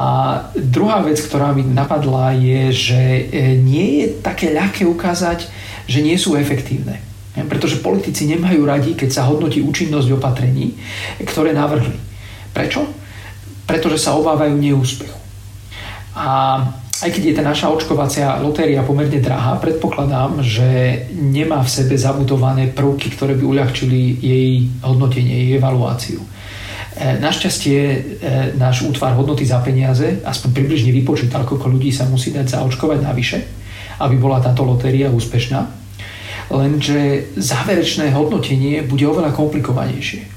druhá 0.55 1.03
vec, 1.03 1.19
ktorá 1.19 1.51
mi 1.51 1.67
napadla, 1.67 2.31
je, 2.39 2.71
že 2.71 3.01
e, 3.03 3.23
nie 3.59 3.99
je 3.99 4.07
také 4.23 4.55
ľahké 4.55 4.87
ukázať, 4.87 5.51
že 5.91 5.99
nie 5.99 6.15
sú 6.15 6.39
efektívne. 6.39 7.10
Pretože 7.31 7.79
politici 7.79 8.27
nemajú 8.27 8.67
radi, 8.67 8.91
keď 8.91 9.09
sa 9.09 9.27
hodnotí 9.31 9.63
účinnosť 9.63 10.19
opatrení, 10.19 10.75
ktoré 11.23 11.55
navrhli. 11.55 11.95
Prečo? 12.51 12.83
Pretože 13.63 13.95
sa 13.95 14.19
obávajú 14.19 14.59
neúspechu. 14.59 15.15
A 16.11 16.59
aj 17.01 17.09
keď 17.09 17.23
je 17.23 17.37
tá 17.39 17.43
naša 17.47 17.71
očkovacia 17.71 18.37
lotéria 18.43 18.83
pomerne 18.83 19.17
drahá, 19.23 19.57
predpokladám, 19.57 20.43
že 20.43 21.01
nemá 21.15 21.63
v 21.63 21.71
sebe 21.71 21.95
zabudované 21.95 22.69
prvky, 22.69 23.15
ktoré 23.15 23.33
by 23.39 23.43
uľahčili 23.47 24.21
jej 24.21 24.67
hodnotenie, 24.83 25.33
jej 25.33 25.51
evaluáciu. 25.57 26.21
E, 26.21 26.27
našťastie 27.17 27.79
e, 27.79 27.97
náš 28.59 28.85
útvar 28.85 29.17
hodnoty 29.17 29.47
za 29.47 29.63
peniaze 29.63 30.21
aspoň 30.21 30.49
približne 30.51 30.91
vypočítal, 30.93 31.41
koľko 31.47 31.71
ľudí 31.73 31.89
sa 31.89 32.05
musí 32.05 32.35
dať 32.35 32.59
zaočkovať 32.59 32.99
navyše, 33.01 33.39
aby 33.97 34.19
bola 34.21 34.43
táto 34.43 34.61
lotéria 34.61 35.09
úspešná 35.09 35.80
lenže 36.51 37.31
záverečné 37.39 38.11
hodnotenie 38.11 38.83
bude 38.83 39.07
oveľa 39.07 39.31
komplikovanejšie. 39.31 40.27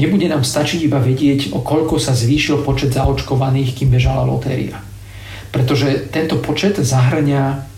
Nebude 0.00 0.32
nám 0.32 0.48
stačiť 0.48 0.88
iba 0.88 0.96
vedieť, 0.96 1.52
o 1.52 1.60
koľko 1.60 2.00
sa 2.00 2.16
zvýšil 2.16 2.64
počet 2.64 2.96
zaočkovaných, 2.96 3.76
kým 3.76 3.92
bežala 3.92 4.24
lotéria. 4.24 4.80
Pretože 5.52 6.08
tento 6.08 6.40
počet 6.40 6.80
zahrňa 6.80 7.68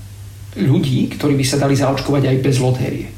ľudí, 0.63 1.11
ktorí 1.19 1.35
by 1.35 1.45
sa 1.45 1.59
dali 1.59 1.75
zaočkovať 1.75 2.23
aj 2.31 2.37
bez 2.45 2.57
lotérie. 2.63 3.09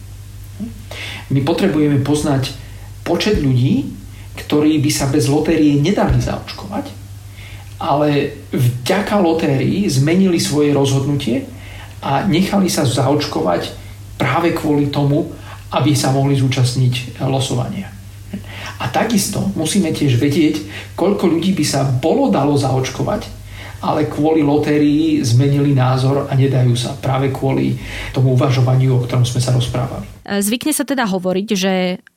My 1.28 1.44
potrebujeme 1.44 2.00
poznať 2.00 2.56
počet 3.04 3.42
ľudí, 3.44 3.92
ktorí 4.34 4.80
by 4.80 4.90
sa 4.90 5.10
bez 5.12 5.28
lotérie 5.28 5.76
nedali 5.78 6.18
zaočkovať, 6.22 6.88
ale 7.76 8.38
vďaka 8.54 9.20
lotérii 9.20 9.84
zmenili 9.90 10.40
svoje 10.40 10.72
rozhodnutie 10.72 11.44
a 12.00 12.24
nechali 12.24 12.70
sa 12.70 12.86
zaočkovať 12.86 13.83
práve 14.14 14.54
kvôli 14.54 14.88
tomu, 14.90 15.30
aby 15.74 15.92
sa 15.94 16.14
mohli 16.14 16.38
zúčastniť 16.38 17.18
losovania. 17.26 17.90
A 18.82 18.90
takisto 18.90 19.54
musíme 19.54 19.94
tiež 19.94 20.18
vedieť, 20.18 20.62
koľko 20.98 21.30
ľudí 21.30 21.54
by 21.54 21.64
sa 21.66 21.86
bolo 21.86 22.30
dalo 22.30 22.58
zaočkovať, 22.58 23.26
ale 23.84 24.08
kvôli 24.08 24.40
lotérii 24.40 25.20
zmenili 25.20 25.76
názor 25.76 26.26
a 26.26 26.32
nedajú 26.32 26.72
sa 26.72 26.96
práve 26.96 27.28
kvôli 27.28 27.76
tomu 28.16 28.32
uvažovaniu, 28.32 28.96
o 28.96 29.02
ktorom 29.04 29.28
sme 29.28 29.44
sa 29.44 29.52
rozprávali. 29.52 30.08
Zvykne 30.24 30.72
sa 30.72 30.88
teda 30.88 31.04
hovoriť, 31.04 31.48
že 31.52 31.72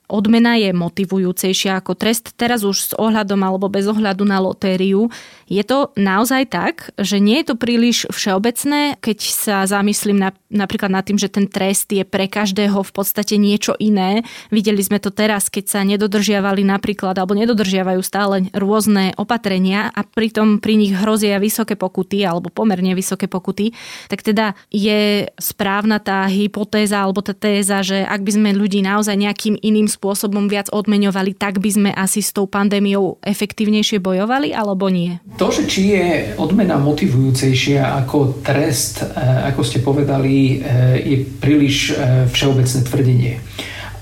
odmena 0.07 0.55
je 0.55 0.71
motivujúcejšia 0.71 1.83
ako 1.83 1.99
trest, 1.99 2.31
teraz 2.39 2.63
už 2.63 2.77
s 2.79 2.91
ohľadom 2.95 3.43
alebo 3.43 3.67
bez 3.67 3.83
ohľadu 3.87 4.23
na 4.23 4.39
lotériu. 4.39 5.11
Je 5.51 5.59
to 5.63 5.91
naozaj 5.99 6.47
tak, 6.51 6.95
že 6.95 7.19
nie 7.19 7.43
je 7.43 7.51
to 7.51 7.55
príliš 7.59 8.07
všeobecné, 8.11 8.99
keď 9.03 9.17
sa 9.19 9.55
zamyslím 9.67 10.19
na, 10.19 10.31
napríklad 10.47 10.91
nad 10.91 11.03
tým, 11.03 11.19
že 11.19 11.27
ten 11.27 11.47
trest 11.47 11.91
je 11.91 12.07
pre 12.07 12.31
každého 12.31 12.79
v 12.83 12.91
podstate 12.91 13.35
niečo 13.35 13.75
iné. 13.79 14.23
Videli 14.47 14.79
sme 14.79 14.99
to 15.03 15.11
teraz, 15.11 15.51
keď 15.51 15.65
sa 15.67 15.79
nedodržiavali 15.83 16.63
napríklad 16.63 17.15
alebo 17.19 17.35
nedodržiavajú 17.35 17.99
stále 17.99 18.47
rôzne 18.55 19.11
opatrenia 19.19 19.91
a 19.91 20.07
pritom 20.07 20.63
pri 20.63 20.79
nich 20.79 20.95
hrozia 20.95 21.39
vysoké 21.39 21.75
pokuty 21.75 22.23
alebo 22.23 22.47
pomerne 22.47 22.95
vysoké 22.95 23.27
pokuty, 23.27 23.75
tak 24.07 24.23
teda 24.23 24.55
je 24.71 25.27
správna 25.35 25.99
tá 25.99 26.23
hypotéza 26.31 27.03
alebo 27.03 27.19
tá 27.19 27.35
téza, 27.35 27.83
že 27.83 28.07
ak 28.07 28.23
by 28.23 28.31
sme 28.31 28.49
ľudí 28.55 28.79
naozaj 28.79 29.15
nejakým 29.19 29.59
iným 29.59 29.96
spôsobom 29.97 30.45
viac 30.45 30.69
odmeňovali, 30.69 31.33
tak 31.33 31.57
by 31.57 31.69
sme 31.73 31.89
asi 31.89 32.21
s 32.21 32.29
tou 32.29 32.45
pandémiou 32.45 33.17
efektívnejšie 33.25 33.97
bojovali, 33.97 34.53
alebo 34.53 34.93
nie? 34.93 35.17
To, 35.41 35.49
že 35.49 35.65
či 35.65 35.97
je 35.97 36.05
odmena 36.37 36.77
motivujúcejšia 36.77 37.97
ako 38.05 38.45
trest, 38.45 39.01
e, 39.01 39.09
ako 39.49 39.61
ste 39.65 39.81
povedali, 39.81 40.35
e, 40.37 40.55
je 41.01 41.17
príliš 41.25 41.97
e, 41.97 42.29
všeobecné 42.29 42.79
tvrdenie. 42.85 43.33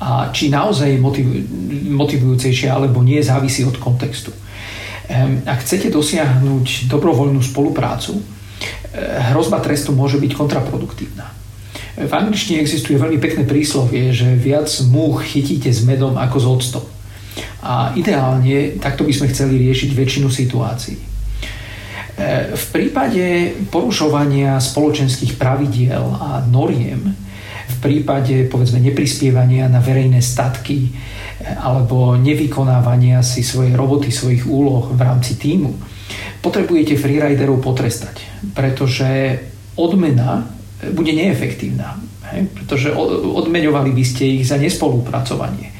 A 0.04 0.30
či 0.36 0.52
naozaj 0.52 0.92
je 0.92 1.00
motivujúcejšie 1.88 2.68
alebo 2.68 3.00
nie, 3.00 3.24
závisí 3.24 3.64
od 3.64 3.80
kontextu. 3.80 4.36
Ak 5.48 5.64
chcete 5.64 5.88
dosiahnuť 5.88 6.92
dobrovoľnú 6.92 7.40
spoluprácu, 7.40 8.20
hrozba 9.32 9.64
trestu 9.64 9.96
môže 9.96 10.20
byť 10.20 10.32
kontraproduktívna. 10.36 11.45
V 11.96 12.12
angličtine 12.12 12.60
existuje 12.60 13.00
veľmi 13.00 13.24
pekné 13.24 13.48
príslovie, 13.48 14.12
že 14.12 14.36
viac 14.36 14.68
múch 14.92 15.24
chytíte 15.24 15.72
s 15.72 15.88
medom 15.88 16.20
ako 16.20 16.38
s 16.44 16.46
octom. 16.46 16.86
A 17.64 17.96
ideálne 17.96 18.75
takto 18.84 19.08
by 19.08 19.16
sme 19.16 19.32
chceli 19.32 19.56
riešiť 19.64 19.96
väčšinu 19.96 20.28
situácií. 20.28 21.00
E, 21.00 21.06
v 22.52 22.66
prípade 22.75 23.56
porušovania 23.72 24.60
spoločenských 24.60 25.40
pravidiel 25.40 26.04
a 26.04 26.44
noriem, 26.44 27.16
v 27.66 27.75
prípade 27.80 28.46
povedzme 28.52 28.84
neprispievania 28.84 29.72
na 29.72 29.80
verejné 29.80 30.20
statky 30.20 30.88
e, 30.88 30.90
alebo 31.60 32.20
nevykonávania 32.20 33.24
si 33.24 33.40
svojej 33.40 33.72
roboty, 33.72 34.12
svojich 34.12 34.44
úloh 34.48 34.92
v 34.92 35.00
rámci 35.00 35.40
týmu, 35.40 35.72
potrebujete 36.44 37.00
freeriderov 37.00 37.64
potrestať, 37.64 38.20
pretože 38.52 39.40
odmena 39.80 40.56
bude 40.92 41.13
neefektívna. 41.13 41.98
Hej? 42.34 42.50
Pretože 42.51 42.94
odmeňovali 42.94 43.92
by 43.94 44.04
ste 44.06 44.42
ich 44.42 44.46
za 44.50 44.58
nespolupracovanie. 44.58 45.72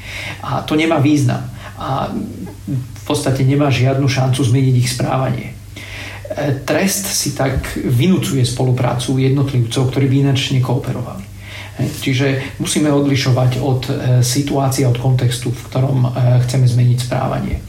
A 0.42 0.62
to 0.62 0.78
nemá 0.78 1.02
význam. 1.02 1.42
A 1.76 2.10
v 2.70 3.02
podstate 3.04 3.44
nemá 3.44 3.70
žiadnu 3.70 4.06
šancu 4.08 4.42
zmeniť 4.42 4.74
ich 4.74 4.90
správanie. 4.90 5.52
E, 5.52 5.54
trest 6.66 7.06
si 7.06 7.36
tak 7.36 7.78
vynúcuje 7.78 8.42
spoluprácu 8.42 9.18
jednotlivcov, 9.20 9.92
ktorí 9.92 10.06
by 10.10 10.16
ináč 10.26 10.50
nekooperovali. 10.56 11.24
Čiže 11.76 12.56
musíme 12.56 12.88
odlišovať 12.88 13.50
od 13.60 13.82
e, 13.86 13.92
situácie, 14.24 14.88
od 14.88 14.96
kontextu, 14.96 15.52
v 15.52 15.64
ktorom 15.70 15.98
e, 16.02 16.10
chceme 16.48 16.66
zmeniť 16.66 16.98
správanie. 16.98 17.60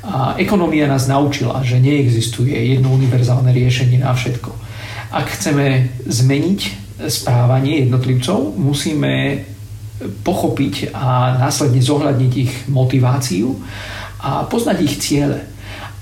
A 0.00 0.38
ekonomia 0.40 0.88
nás 0.88 1.04
naučila, 1.10 1.60
že 1.60 1.76
neexistuje 1.76 2.56
jedno 2.56 2.88
univerzálne 2.96 3.52
riešenie 3.52 4.00
na 4.00 4.16
všetko 4.16 4.69
ak 5.10 5.26
chceme 5.36 5.90
zmeniť 6.06 6.60
správanie 7.10 7.86
jednotlivcov, 7.86 8.54
musíme 8.54 9.44
pochopiť 10.00 10.96
a 10.96 11.36
následne 11.36 11.80
zohľadniť 11.80 12.32
ich 12.36 12.52
motiváciu 12.72 13.52
a 14.20 14.48
poznať 14.48 14.78
ich 14.80 14.96
ciele. 15.00 15.40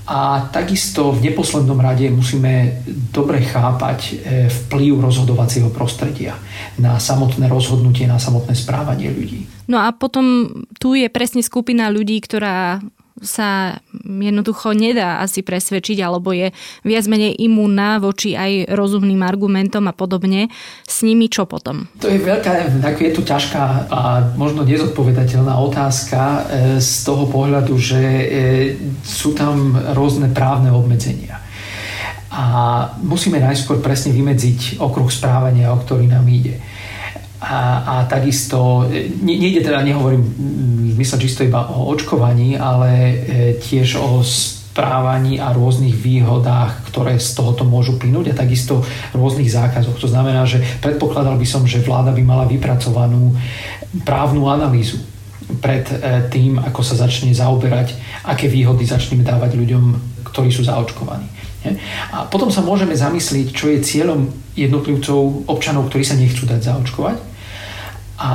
A 0.09 0.49
takisto 0.49 1.13
v 1.13 1.29
neposlednom 1.29 1.77
rade 1.77 2.09
musíme 2.09 2.81
dobre 3.13 3.45
chápať 3.45 3.99
e, 4.09 4.13
vplyv 4.49 5.05
rozhodovacieho 5.05 5.69
prostredia 5.69 6.33
na 6.81 6.97
samotné 6.97 7.45
rozhodnutie, 7.45 8.09
na 8.09 8.17
samotné 8.17 8.57
správanie 8.57 9.13
ľudí. 9.13 9.45
No 9.69 9.77
a 9.77 9.93
potom 9.93 10.49
tu 10.81 10.97
je 10.97 11.05
presne 11.13 11.45
skupina 11.45 11.93
ľudí, 11.93 12.17
ktorá 12.25 12.81
sa 13.21 13.79
jednoducho 14.03 14.71
nedá 14.75 15.19
asi 15.19 15.43
presvedčiť 15.43 15.97
alebo 16.03 16.31
je 16.31 16.51
viac 16.83 17.05
menej 17.07 17.35
imúnna 17.39 17.99
voči 17.99 18.33
aj 18.35 18.71
rozumným 18.73 19.21
argumentom 19.23 19.85
a 19.87 19.93
podobne. 19.93 20.47
S 20.87 21.03
nimi 21.03 21.27
čo 21.27 21.45
potom? 21.45 21.87
To 21.99 22.07
je 22.07 22.19
veľká, 22.19 22.81
tak 22.81 22.95
je 22.99 23.11
to 23.13 23.23
ťažká 23.23 23.91
a 23.91 23.99
možno 24.35 24.63
nezodpovedateľná 24.63 25.53
otázka 25.59 26.19
e, 26.19 26.39
z 26.79 26.91
toho 27.03 27.27
pohľadu, 27.27 27.75
že 27.75 28.01
e, 28.01 28.25
sú 29.03 29.35
tam 29.35 29.75
rôzne 29.95 30.31
právne 30.31 30.71
obmedzenia. 30.71 31.39
A 32.29 32.43
musíme 33.01 33.41
najskôr 33.41 33.81
presne 33.81 34.13
vymedziť 34.13 34.77
okruh 34.77 35.09
správania, 35.09 35.73
o 35.73 35.81
ktorý 35.81 36.05
nám 36.05 36.29
ide. 36.29 36.61
A, 37.39 37.79
a 37.87 37.95
takisto, 38.03 38.83
e, 38.91 39.07
nejde 39.23 39.63
teda, 39.63 39.79
nehovorím 39.79 40.27
v 40.91 40.95
mysle 40.99 41.23
čisto 41.23 41.47
iba 41.47 41.71
o 41.71 41.87
očkovaní, 41.87 42.59
ale 42.59 42.91
e, 42.91 43.15
tiež 43.55 43.95
o 43.95 44.19
správaní 44.19 45.39
a 45.39 45.55
rôznych 45.55 45.95
výhodách, 45.95 46.91
ktoré 46.91 47.15
z 47.15 47.39
tohoto 47.39 47.63
môžu 47.63 47.95
plynúť 47.95 48.35
a 48.35 48.39
takisto 48.43 48.83
rôznych 49.15 49.47
zákazoch. 49.47 49.95
To 50.03 50.11
znamená, 50.11 50.43
že 50.43 50.59
predpokladal 50.83 51.39
by 51.39 51.47
som, 51.47 51.63
že 51.63 51.79
vláda 51.79 52.11
by 52.11 52.23
mala 52.27 52.43
vypracovanú 52.43 53.31
právnu 54.03 54.51
analýzu 54.51 54.99
pred 55.63 55.87
e, 55.95 56.27
tým, 56.27 56.59
ako 56.59 56.83
sa 56.83 57.07
začne 57.07 57.31
zaoberať, 57.31 57.95
aké 58.27 58.51
výhody 58.51 58.83
začneme 58.83 59.23
dávať 59.23 59.55
ľuďom, 59.55 59.83
ktorí 60.27 60.51
sú 60.51 60.67
zaočkovaní. 60.67 61.39
A 62.11 62.27
potom 62.27 62.51
sa 62.51 62.63
môžeme 62.63 62.95
zamyslieť, 62.95 63.51
čo 63.51 63.67
je 63.71 63.83
cieľom 63.83 64.31
jednotlivcov, 64.55 65.47
občanov, 65.47 65.91
ktorí 65.91 66.03
sa 66.03 66.15
nechcú 66.15 66.47
dať 66.47 66.71
zaočkovať 66.71 67.28
a 68.19 68.31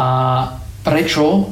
prečo 0.81 1.25
e, 1.29 1.42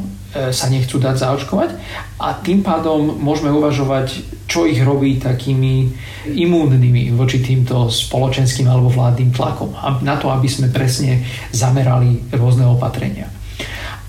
sa 0.53 0.66
nechcú 0.73 0.97
dať 0.97 1.16
zaočkovať 1.21 1.71
a 2.16 2.40
tým 2.40 2.64
pádom 2.64 3.21
môžeme 3.21 3.53
uvažovať, 3.53 4.25
čo 4.49 4.64
ich 4.64 4.81
robí 4.81 5.21
takými 5.21 5.92
imúnnymi 6.33 7.12
voči 7.12 7.45
týmto 7.45 7.92
spoločenským 7.92 8.68
alebo 8.68 8.92
vládnym 8.92 9.33
tlakom 9.33 9.77
na 10.01 10.16
to, 10.16 10.33
aby 10.33 10.49
sme 10.49 10.73
presne 10.73 11.21
zamerali 11.53 12.33
rôzne 12.33 12.64
opatrenia. 12.68 13.29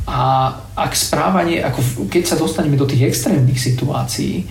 A 0.03 0.51
ak 0.75 0.91
správanie, 0.99 1.63
ako 1.63 2.11
keď 2.11 2.23
sa 2.27 2.35
dostaneme 2.35 2.75
do 2.75 2.83
tých 2.83 3.07
extrémnych 3.07 3.55
situácií, 3.55 4.43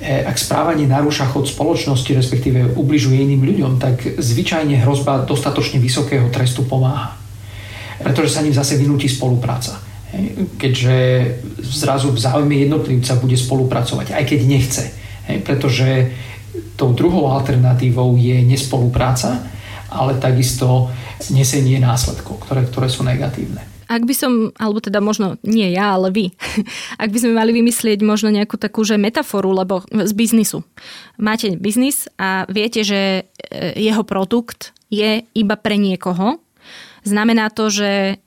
e, 0.00 0.24
ak 0.24 0.36
správanie 0.40 0.88
narúša 0.88 1.28
chod 1.28 1.48
spoločnosti, 1.48 2.08
respektíve 2.12 2.72
ubližuje 2.76 3.20
iným 3.20 3.44
ľuďom, 3.44 3.72
tak 3.80 4.00
zvyčajne 4.16 4.80
hrozba 4.80 5.28
dostatočne 5.28 5.80
vysokého 5.80 6.32
trestu 6.32 6.64
pomáha. 6.64 7.23
Pretože 8.02 8.32
sa 8.32 8.42
ním 8.42 8.56
zase 8.56 8.80
vynúti 8.80 9.06
spolupráca. 9.06 9.78
Keďže 10.58 10.96
zrazu 11.62 12.14
v 12.14 12.22
záujme 12.22 12.54
jednotlivca 12.54 13.18
bude 13.18 13.34
spolupracovať, 13.34 14.14
aj 14.14 14.24
keď 14.24 14.40
nechce. 14.46 14.84
Pretože 15.42 16.14
tou 16.78 16.94
druhou 16.94 17.30
alternatívou 17.30 18.14
je 18.14 18.42
nespolupráca, 18.42 19.42
ale 19.90 20.18
takisto 20.18 20.90
nesenie 21.30 21.78
následkov, 21.78 22.42
ktoré, 22.46 22.66
ktoré 22.66 22.88
sú 22.90 23.06
negatívne. 23.06 23.62
Ak 23.84 24.08
by 24.08 24.14
som, 24.16 24.32
alebo 24.56 24.80
teda 24.80 24.98
možno 25.04 25.36
nie 25.44 25.76
ja, 25.76 25.94
ale 25.94 26.08
vy, 26.08 26.24
ak 27.02 27.08
by 27.12 27.18
sme 27.20 27.36
mali 27.36 27.52
vymyslieť 27.52 28.00
možno 28.00 28.32
nejakú 28.32 28.56
takú, 28.56 28.82
že 28.82 29.00
metaforu, 29.00 29.52
lebo 29.52 29.84
z 29.92 30.12
biznisu. 30.16 30.64
Máte 31.20 31.54
biznis 31.60 32.08
a 32.16 32.48
viete, 32.48 32.82
že 32.82 33.00
e, 33.22 33.76
jeho 33.76 34.02
produkt 34.02 34.72
je 34.88 35.22
iba 35.36 35.56
pre 35.58 35.76
niekoho. 35.76 36.40
Znamená 37.04 37.52
to, 37.52 37.68
že 37.68 38.18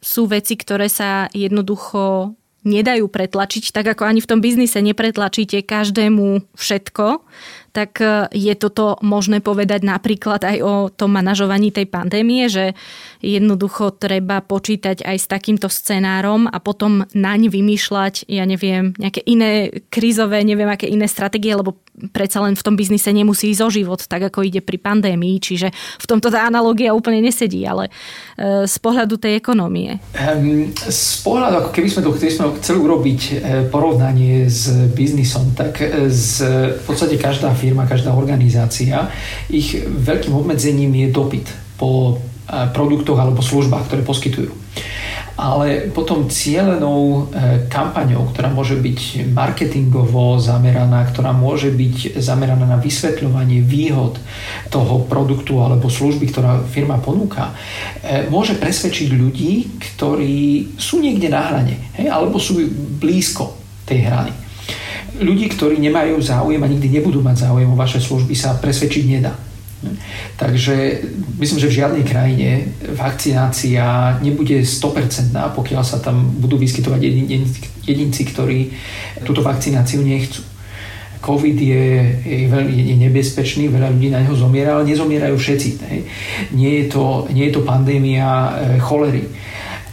sú 0.00 0.26
veci, 0.26 0.56
ktoré 0.56 0.90
sa 0.90 1.28
jednoducho 1.32 2.34
nedajú 2.64 3.08
pretlačiť, 3.08 3.72
tak 3.72 3.96
ako 3.96 4.04
ani 4.04 4.20
v 4.20 4.28
tom 4.28 4.40
biznise 4.44 4.84
nepretlačíte 4.84 5.64
každému 5.64 6.44
všetko, 6.52 7.24
tak 7.70 8.02
e, 8.02 8.26
je 8.34 8.54
toto 8.58 8.98
možné 9.00 9.38
povedať 9.38 9.86
napríklad 9.86 10.42
aj 10.42 10.56
o 10.62 10.74
tom 10.90 11.14
manažovaní 11.14 11.70
tej 11.70 11.86
pandémie, 11.86 12.50
že 12.50 12.74
jednoducho 13.22 13.94
treba 13.94 14.42
počítať 14.42 15.06
aj 15.06 15.16
s 15.16 15.26
takýmto 15.30 15.70
scenárom 15.70 16.50
a 16.50 16.58
potom 16.58 17.06
naň 17.14 17.52
vymýšľať, 17.52 18.26
ja 18.26 18.44
neviem, 18.48 18.96
nejaké 18.98 19.22
iné 19.24 19.70
krízové, 19.92 20.42
neviem 20.42 20.68
aké 20.68 20.90
iné 20.90 21.06
stratégie, 21.06 21.54
lebo 21.54 21.78
predsa 22.08 22.40
len 22.40 22.56
v 22.56 22.64
tom 22.64 22.74
biznise 22.74 23.12
nemusí 23.12 23.52
ísť 23.52 23.62
o 23.62 23.70
život, 23.70 24.00
tak 24.08 24.32
ako 24.32 24.40
ide 24.48 24.64
pri 24.64 24.80
pandémii, 24.80 25.36
čiže 25.36 25.68
v 26.00 26.06
tomto 26.08 26.32
tá 26.32 26.48
analogia 26.48 26.96
úplne 26.96 27.20
nesedí, 27.20 27.60
ale 27.68 27.92
e, 28.40 28.64
z 28.64 28.76
pohľadu 28.80 29.20
tej 29.20 29.36
ekonomie. 29.36 30.00
Um, 30.16 30.72
z 30.74 31.20
pohľadu, 31.20 31.54
ako 31.66 31.70
keby 31.76 31.88
sme 31.92 32.00
keby 32.08 32.32
sme 32.32 32.46
chceli 32.64 32.78
urobiť 32.80 33.20
e, 33.20 33.32
porovnanie 33.68 34.48
s 34.48 34.72
biznisom, 34.96 35.52
tak 35.52 35.76
z, 36.08 36.32
v 36.80 36.82
podstate 36.88 37.20
každá 37.20 37.52
firma, 37.60 37.84
každá 37.84 38.16
organizácia, 38.16 39.12
ich 39.52 39.76
veľkým 39.84 40.32
obmedzením 40.32 40.96
je 41.04 41.08
dopyt 41.12 41.46
po 41.76 42.16
produktoch 42.48 43.20
alebo 43.20 43.44
službách, 43.44 43.86
ktoré 43.86 44.02
poskytujú 44.02 44.50
ale 45.40 45.88
potom 45.88 46.28
cieľenou 46.28 47.00
e, 47.00 47.20
kampaňou, 47.72 48.28
ktorá 48.28 48.52
môže 48.52 48.76
byť 48.76 49.32
marketingovo 49.32 50.36
zameraná, 50.36 51.08
ktorá 51.08 51.32
môže 51.32 51.72
byť 51.72 52.20
zameraná 52.20 52.68
na 52.68 52.76
vysvetľovanie 52.76 53.64
výhod 53.64 54.20
toho 54.68 55.00
produktu 55.08 55.56
alebo 55.64 55.88
služby, 55.88 56.28
ktorá 56.28 56.60
firma 56.68 57.00
ponúka, 57.00 57.56
e, 58.04 58.28
môže 58.28 58.60
presvedčiť 58.60 59.08
ľudí, 59.16 59.80
ktorí 59.80 60.76
sú 60.76 61.00
niekde 61.00 61.32
na 61.32 61.40
hrane, 61.40 61.88
hej, 61.96 62.12
alebo 62.12 62.36
sú 62.36 62.60
blízko 63.00 63.56
tej 63.88 64.12
hrany. 64.12 64.49
Ľudí, 65.18 65.50
ktorí 65.50 65.82
nemajú 65.82 66.22
záujem 66.22 66.62
a 66.62 66.70
nikdy 66.70 67.00
nebudú 67.00 67.18
mať 67.24 67.50
záujem 67.50 67.66
o 67.66 67.78
vaše 67.78 67.98
služby, 67.98 68.36
sa 68.38 68.54
presvedčiť 68.54 69.04
nedá. 69.10 69.34
Takže 70.36 71.00
myslím, 71.40 71.58
že 71.60 71.70
v 71.72 71.78
žiadnej 71.80 72.04
krajine 72.04 72.48
vakcinácia 72.92 74.16
nebude 74.20 74.60
100%, 74.60 75.32
pokiaľ 75.32 75.82
sa 75.82 76.04
tam 76.04 76.36
budú 76.36 76.60
vyskytovať 76.60 77.00
jedinci, 77.88 78.22
ktorí 78.28 78.76
túto 79.24 79.40
vakcináciu 79.40 80.04
nechcú. 80.04 80.44
COVID 81.20 81.56
je, 81.60 81.84
je 82.24 82.48
veľmi 82.48 82.96
nebezpečný, 82.96 83.68
veľa 83.68 83.92
ľudí 83.92 84.08
na 84.08 84.24
neho 84.24 84.32
zomiera, 84.32 84.80
ale 84.80 84.88
nezomierajú 84.88 85.36
všetci. 85.36 85.70
Nie, 86.56 86.84
je 86.84 86.86
to, 86.88 87.28
nie 87.32 87.48
je 87.48 87.60
to 87.60 87.64
pandémia 87.64 88.24
e, 88.24 88.80
cholery 88.80 89.28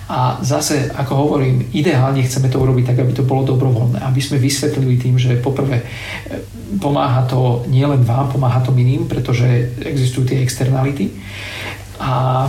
a 0.08 0.40
zase, 0.40 0.88
ako 0.96 1.14
hovorím, 1.28 1.68
ideálne 1.76 2.24
chceme 2.24 2.48
to 2.48 2.64
urobiť 2.64 2.96
tak, 2.96 3.04
aby 3.04 3.12
to 3.12 3.28
bolo 3.28 3.44
dobrovoľné. 3.44 4.00
Aby 4.00 4.24
sme 4.24 4.40
vysvetlili 4.40 4.96
tým, 4.96 5.20
že 5.20 5.36
poprvé 5.44 5.84
e, 5.84 5.86
pomáha 6.80 7.28
to 7.28 7.68
nielen 7.68 8.08
vám, 8.08 8.32
pomáha 8.32 8.64
to 8.64 8.72
iným, 8.72 9.12
pretože 9.12 9.44
existujú 9.84 10.32
tie 10.32 10.40
externality. 10.40 11.12
A 12.00 12.48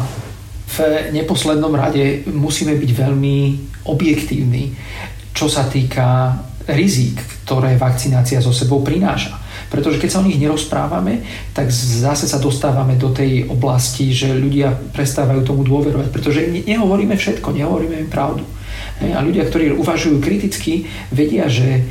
v 0.69 0.77
neposlednom 1.11 1.75
rade 1.75 2.23
musíme 2.31 2.79
byť 2.79 2.91
veľmi 2.95 3.37
objektívni, 3.91 4.79
čo 5.35 5.51
sa 5.51 5.67
týka 5.67 6.39
rizík, 6.71 7.19
ktoré 7.43 7.75
vakcinácia 7.75 8.39
so 8.39 8.55
sebou 8.55 8.87
prináša. 8.87 9.48
Pretože 9.69 10.01
keď 10.01 10.09
sa 10.09 10.21
o 10.21 10.27
nich 10.29 10.41
nerozprávame, 10.41 11.21
tak 11.53 11.69
zase 11.73 12.25
sa 12.25 12.41
dostávame 12.41 12.97
do 12.97 13.13
tej 13.13 13.49
oblasti, 13.53 14.17
že 14.17 14.33
ľudia 14.33 14.73
prestávajú 14.97 15.45
tomu 15.45 15.63
dôverovať, 15.65 16.09
pretože 16.09 16.49
nehovoríme 16.49 17.15
všetko, 17.15 17.53
nehovoríme 17.53 18.09
im 18.09 18.11
pravdu. 18.11 18.45
A 18.99 19.21
ľudia, 19.23 19.47
ktorí 19.47 19.77
uvažujú 19.77 20.19
kriticky, 20.19 20.89
vedia, 21.13 21.47
že 21.47 21.87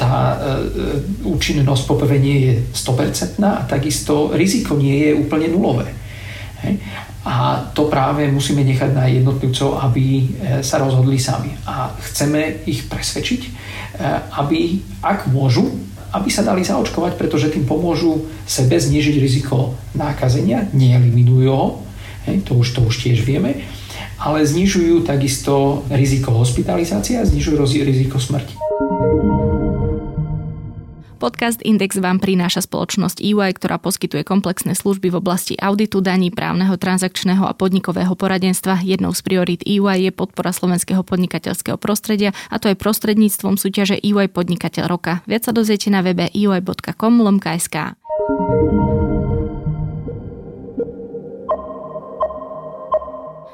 tá 0.00 0.32
e, 0.32 0.36
účinnosť 1.28 1.82
po 1.84 2.00
nie 2.16 2.36
je 2.48 2.52
100% 2.72 3.44
a 3.44 3.68
takisto 3.68 4.32
riziko 4.32 4.72
nie 4.80 4.96
je 5.04 5.12
úplne 5.12 5.52
nulové. 5.52 5.92
A 7.20 7.68
to 7.76 7.84
práve 7.92 8.24
musíme 8.32 8.64
nechať 8.64 8.96
na 8.96 9.04
jednotlivcov, 9.12 9.76
aby 9.76 10.04
e, 10.08 10.24
sa 10.64 10.80
rozhodli 10.80 11.20
sami. 11.20 11.52
A 11.68 11.92
chceme 12.00 12.64
ich 12.64 12.88
presvedčiť, 12.88 13.40
e, 13.44 13.50
aby, 14.40 14.80
ak 15.04 15.28
môžu, 15.28 15.68
aby 16.10 16.28
sa 16.30 16.42
dali 16.42 16.66
zaočkovať, 16.66 17.14
pretože 17.14 17.52
tým 17.54 17.66
pomôžu 17.66 18.26
sebe 18.44 18.74
znižiť 18.74 19.16
riziko 19.22 19.78
nákazenia, 19.94 20.66
neeliminujú 20.74 21.50
ho, 21.50 21.82
hej, 22.26 22.42
to, 22.42 22.58
už, 22.58 22.74
to 22.74 22.80
už 22.84 22.94
tiež 23.06 23.22
vieme, 23.22 23.62
ale 24.20 24.44
znižujú 24.44 25.06
takisto 25.06 25.86
riziko 25.88 26.36
hospitalizácie 26.36 27.16
a 27.16 27.24
znižujú 27.24 27.56
riziko 27.86 28.20
smrti. 28.20 28.58
Podcast 31.20 31.60
Index 31.60 32.00
vám 32.00 32.16
prináša 32.16 32.64
spoločnosť 32.64 33.20
EY, 33.20 33.52
ktorá 33.60 33.76
poskytuje 33.76 34.24
komplexné 34.24 34.72
služby 34.72 35.12
v 35.12 35.20
oblasti 35.20 35.52
auditu, 35.60 36.00
daní, 36.00 36.32
právneho, 36.32 36.80
transakčného 36.80 37.44
a 37.44 37.52
podnikového 37.52 38.16
poradenstva. 38.16 38.80
Jednou 38.80 39.12
z 39.12 39.20
priorít 39.20 39.60
EY 39.68 40.08
je 40.08 40.12
podpora 40.16 40.48
slovenského 40.48 41.04
podnikateľského 41.04 41.76
prostredia 41.76 42.32
a 42.48 42.56
to 42.56 42.72
je 42.72 42.80
prostredníctvom 42.80 43.60
súťaže 43.60 44.00
EY 44.00 44.32
Podnikateľ 44.32 44.84
roka. 44.88 45.20
Viac 45.28 45.44
sa 45.44 45.52
dozviete 45.52 45.92
na 45.92 46.00
webe 46.00 46.32
ey.com 46.32 47.20
lomka.sk. 47.20 48.00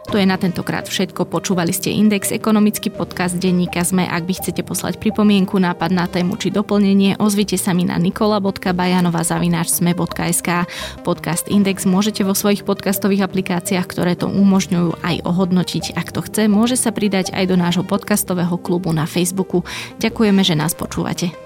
To 0.06 0.22
je 0.22 0.26
na 0.26 0.38
tentokrát 0.38 0.86
všetko. 0.86 1.26
Počúvali 1.26 1.74
ste 1.74 1.90
Index, 1.90 2.30
ekonomický 2.30 2.94
podcast 2.94 3.42
denníka 3.42 3.82
ZME. 3.82 4.06
Ak 4.06 4.22
by 4.22 4.38
chcete 4.38 4.62
poslať 4.62 5.02
pripomienku, 5.02 5.58
nápad 5.58 5.90
na 5.90 6.06
tému 6.06 6.38
či 6.38 6.54
doplnenie, 6.54 7.18
ozvite 7.18 7.58
sa 7.58 7.74
mi 7.74 7.82
na 7.82 7.98
nikola.bajanova.sme.sk. 7.98 10.48
Podcast 11.02 11.50
Index 11.50 11.90
môžete 11.90 12.22
vo 12.22 12.38
svojich 12.38 12.62
podcastových 12.62 13.26
aplikáciách, 13.26 13.86
ktoré 13.86 14.14
to 14.14 14.30
umožňujú, 14.30 15.02
aj 15.02 15.26
ohodnotiť. 15.26 15.98
Ak 15.98 16.14
to 16.14 16.22
chce, 16.22 16.46
môže 16.46 16.78
sa 16.78 16.94
pridať 16.94 17.34
aj 17.34 17.50
do 17.50 17.58
nášho 17.58 17.82
podcastového 17.82 18.54
klubu 18.62 18.94
na 18.94 19.10
Facebooku. 19.10 19.66
Ďakujeme, 19.98 20.46
že 20.46 20.54
nás 20.54 20.78
počúvate. 20.78 21.45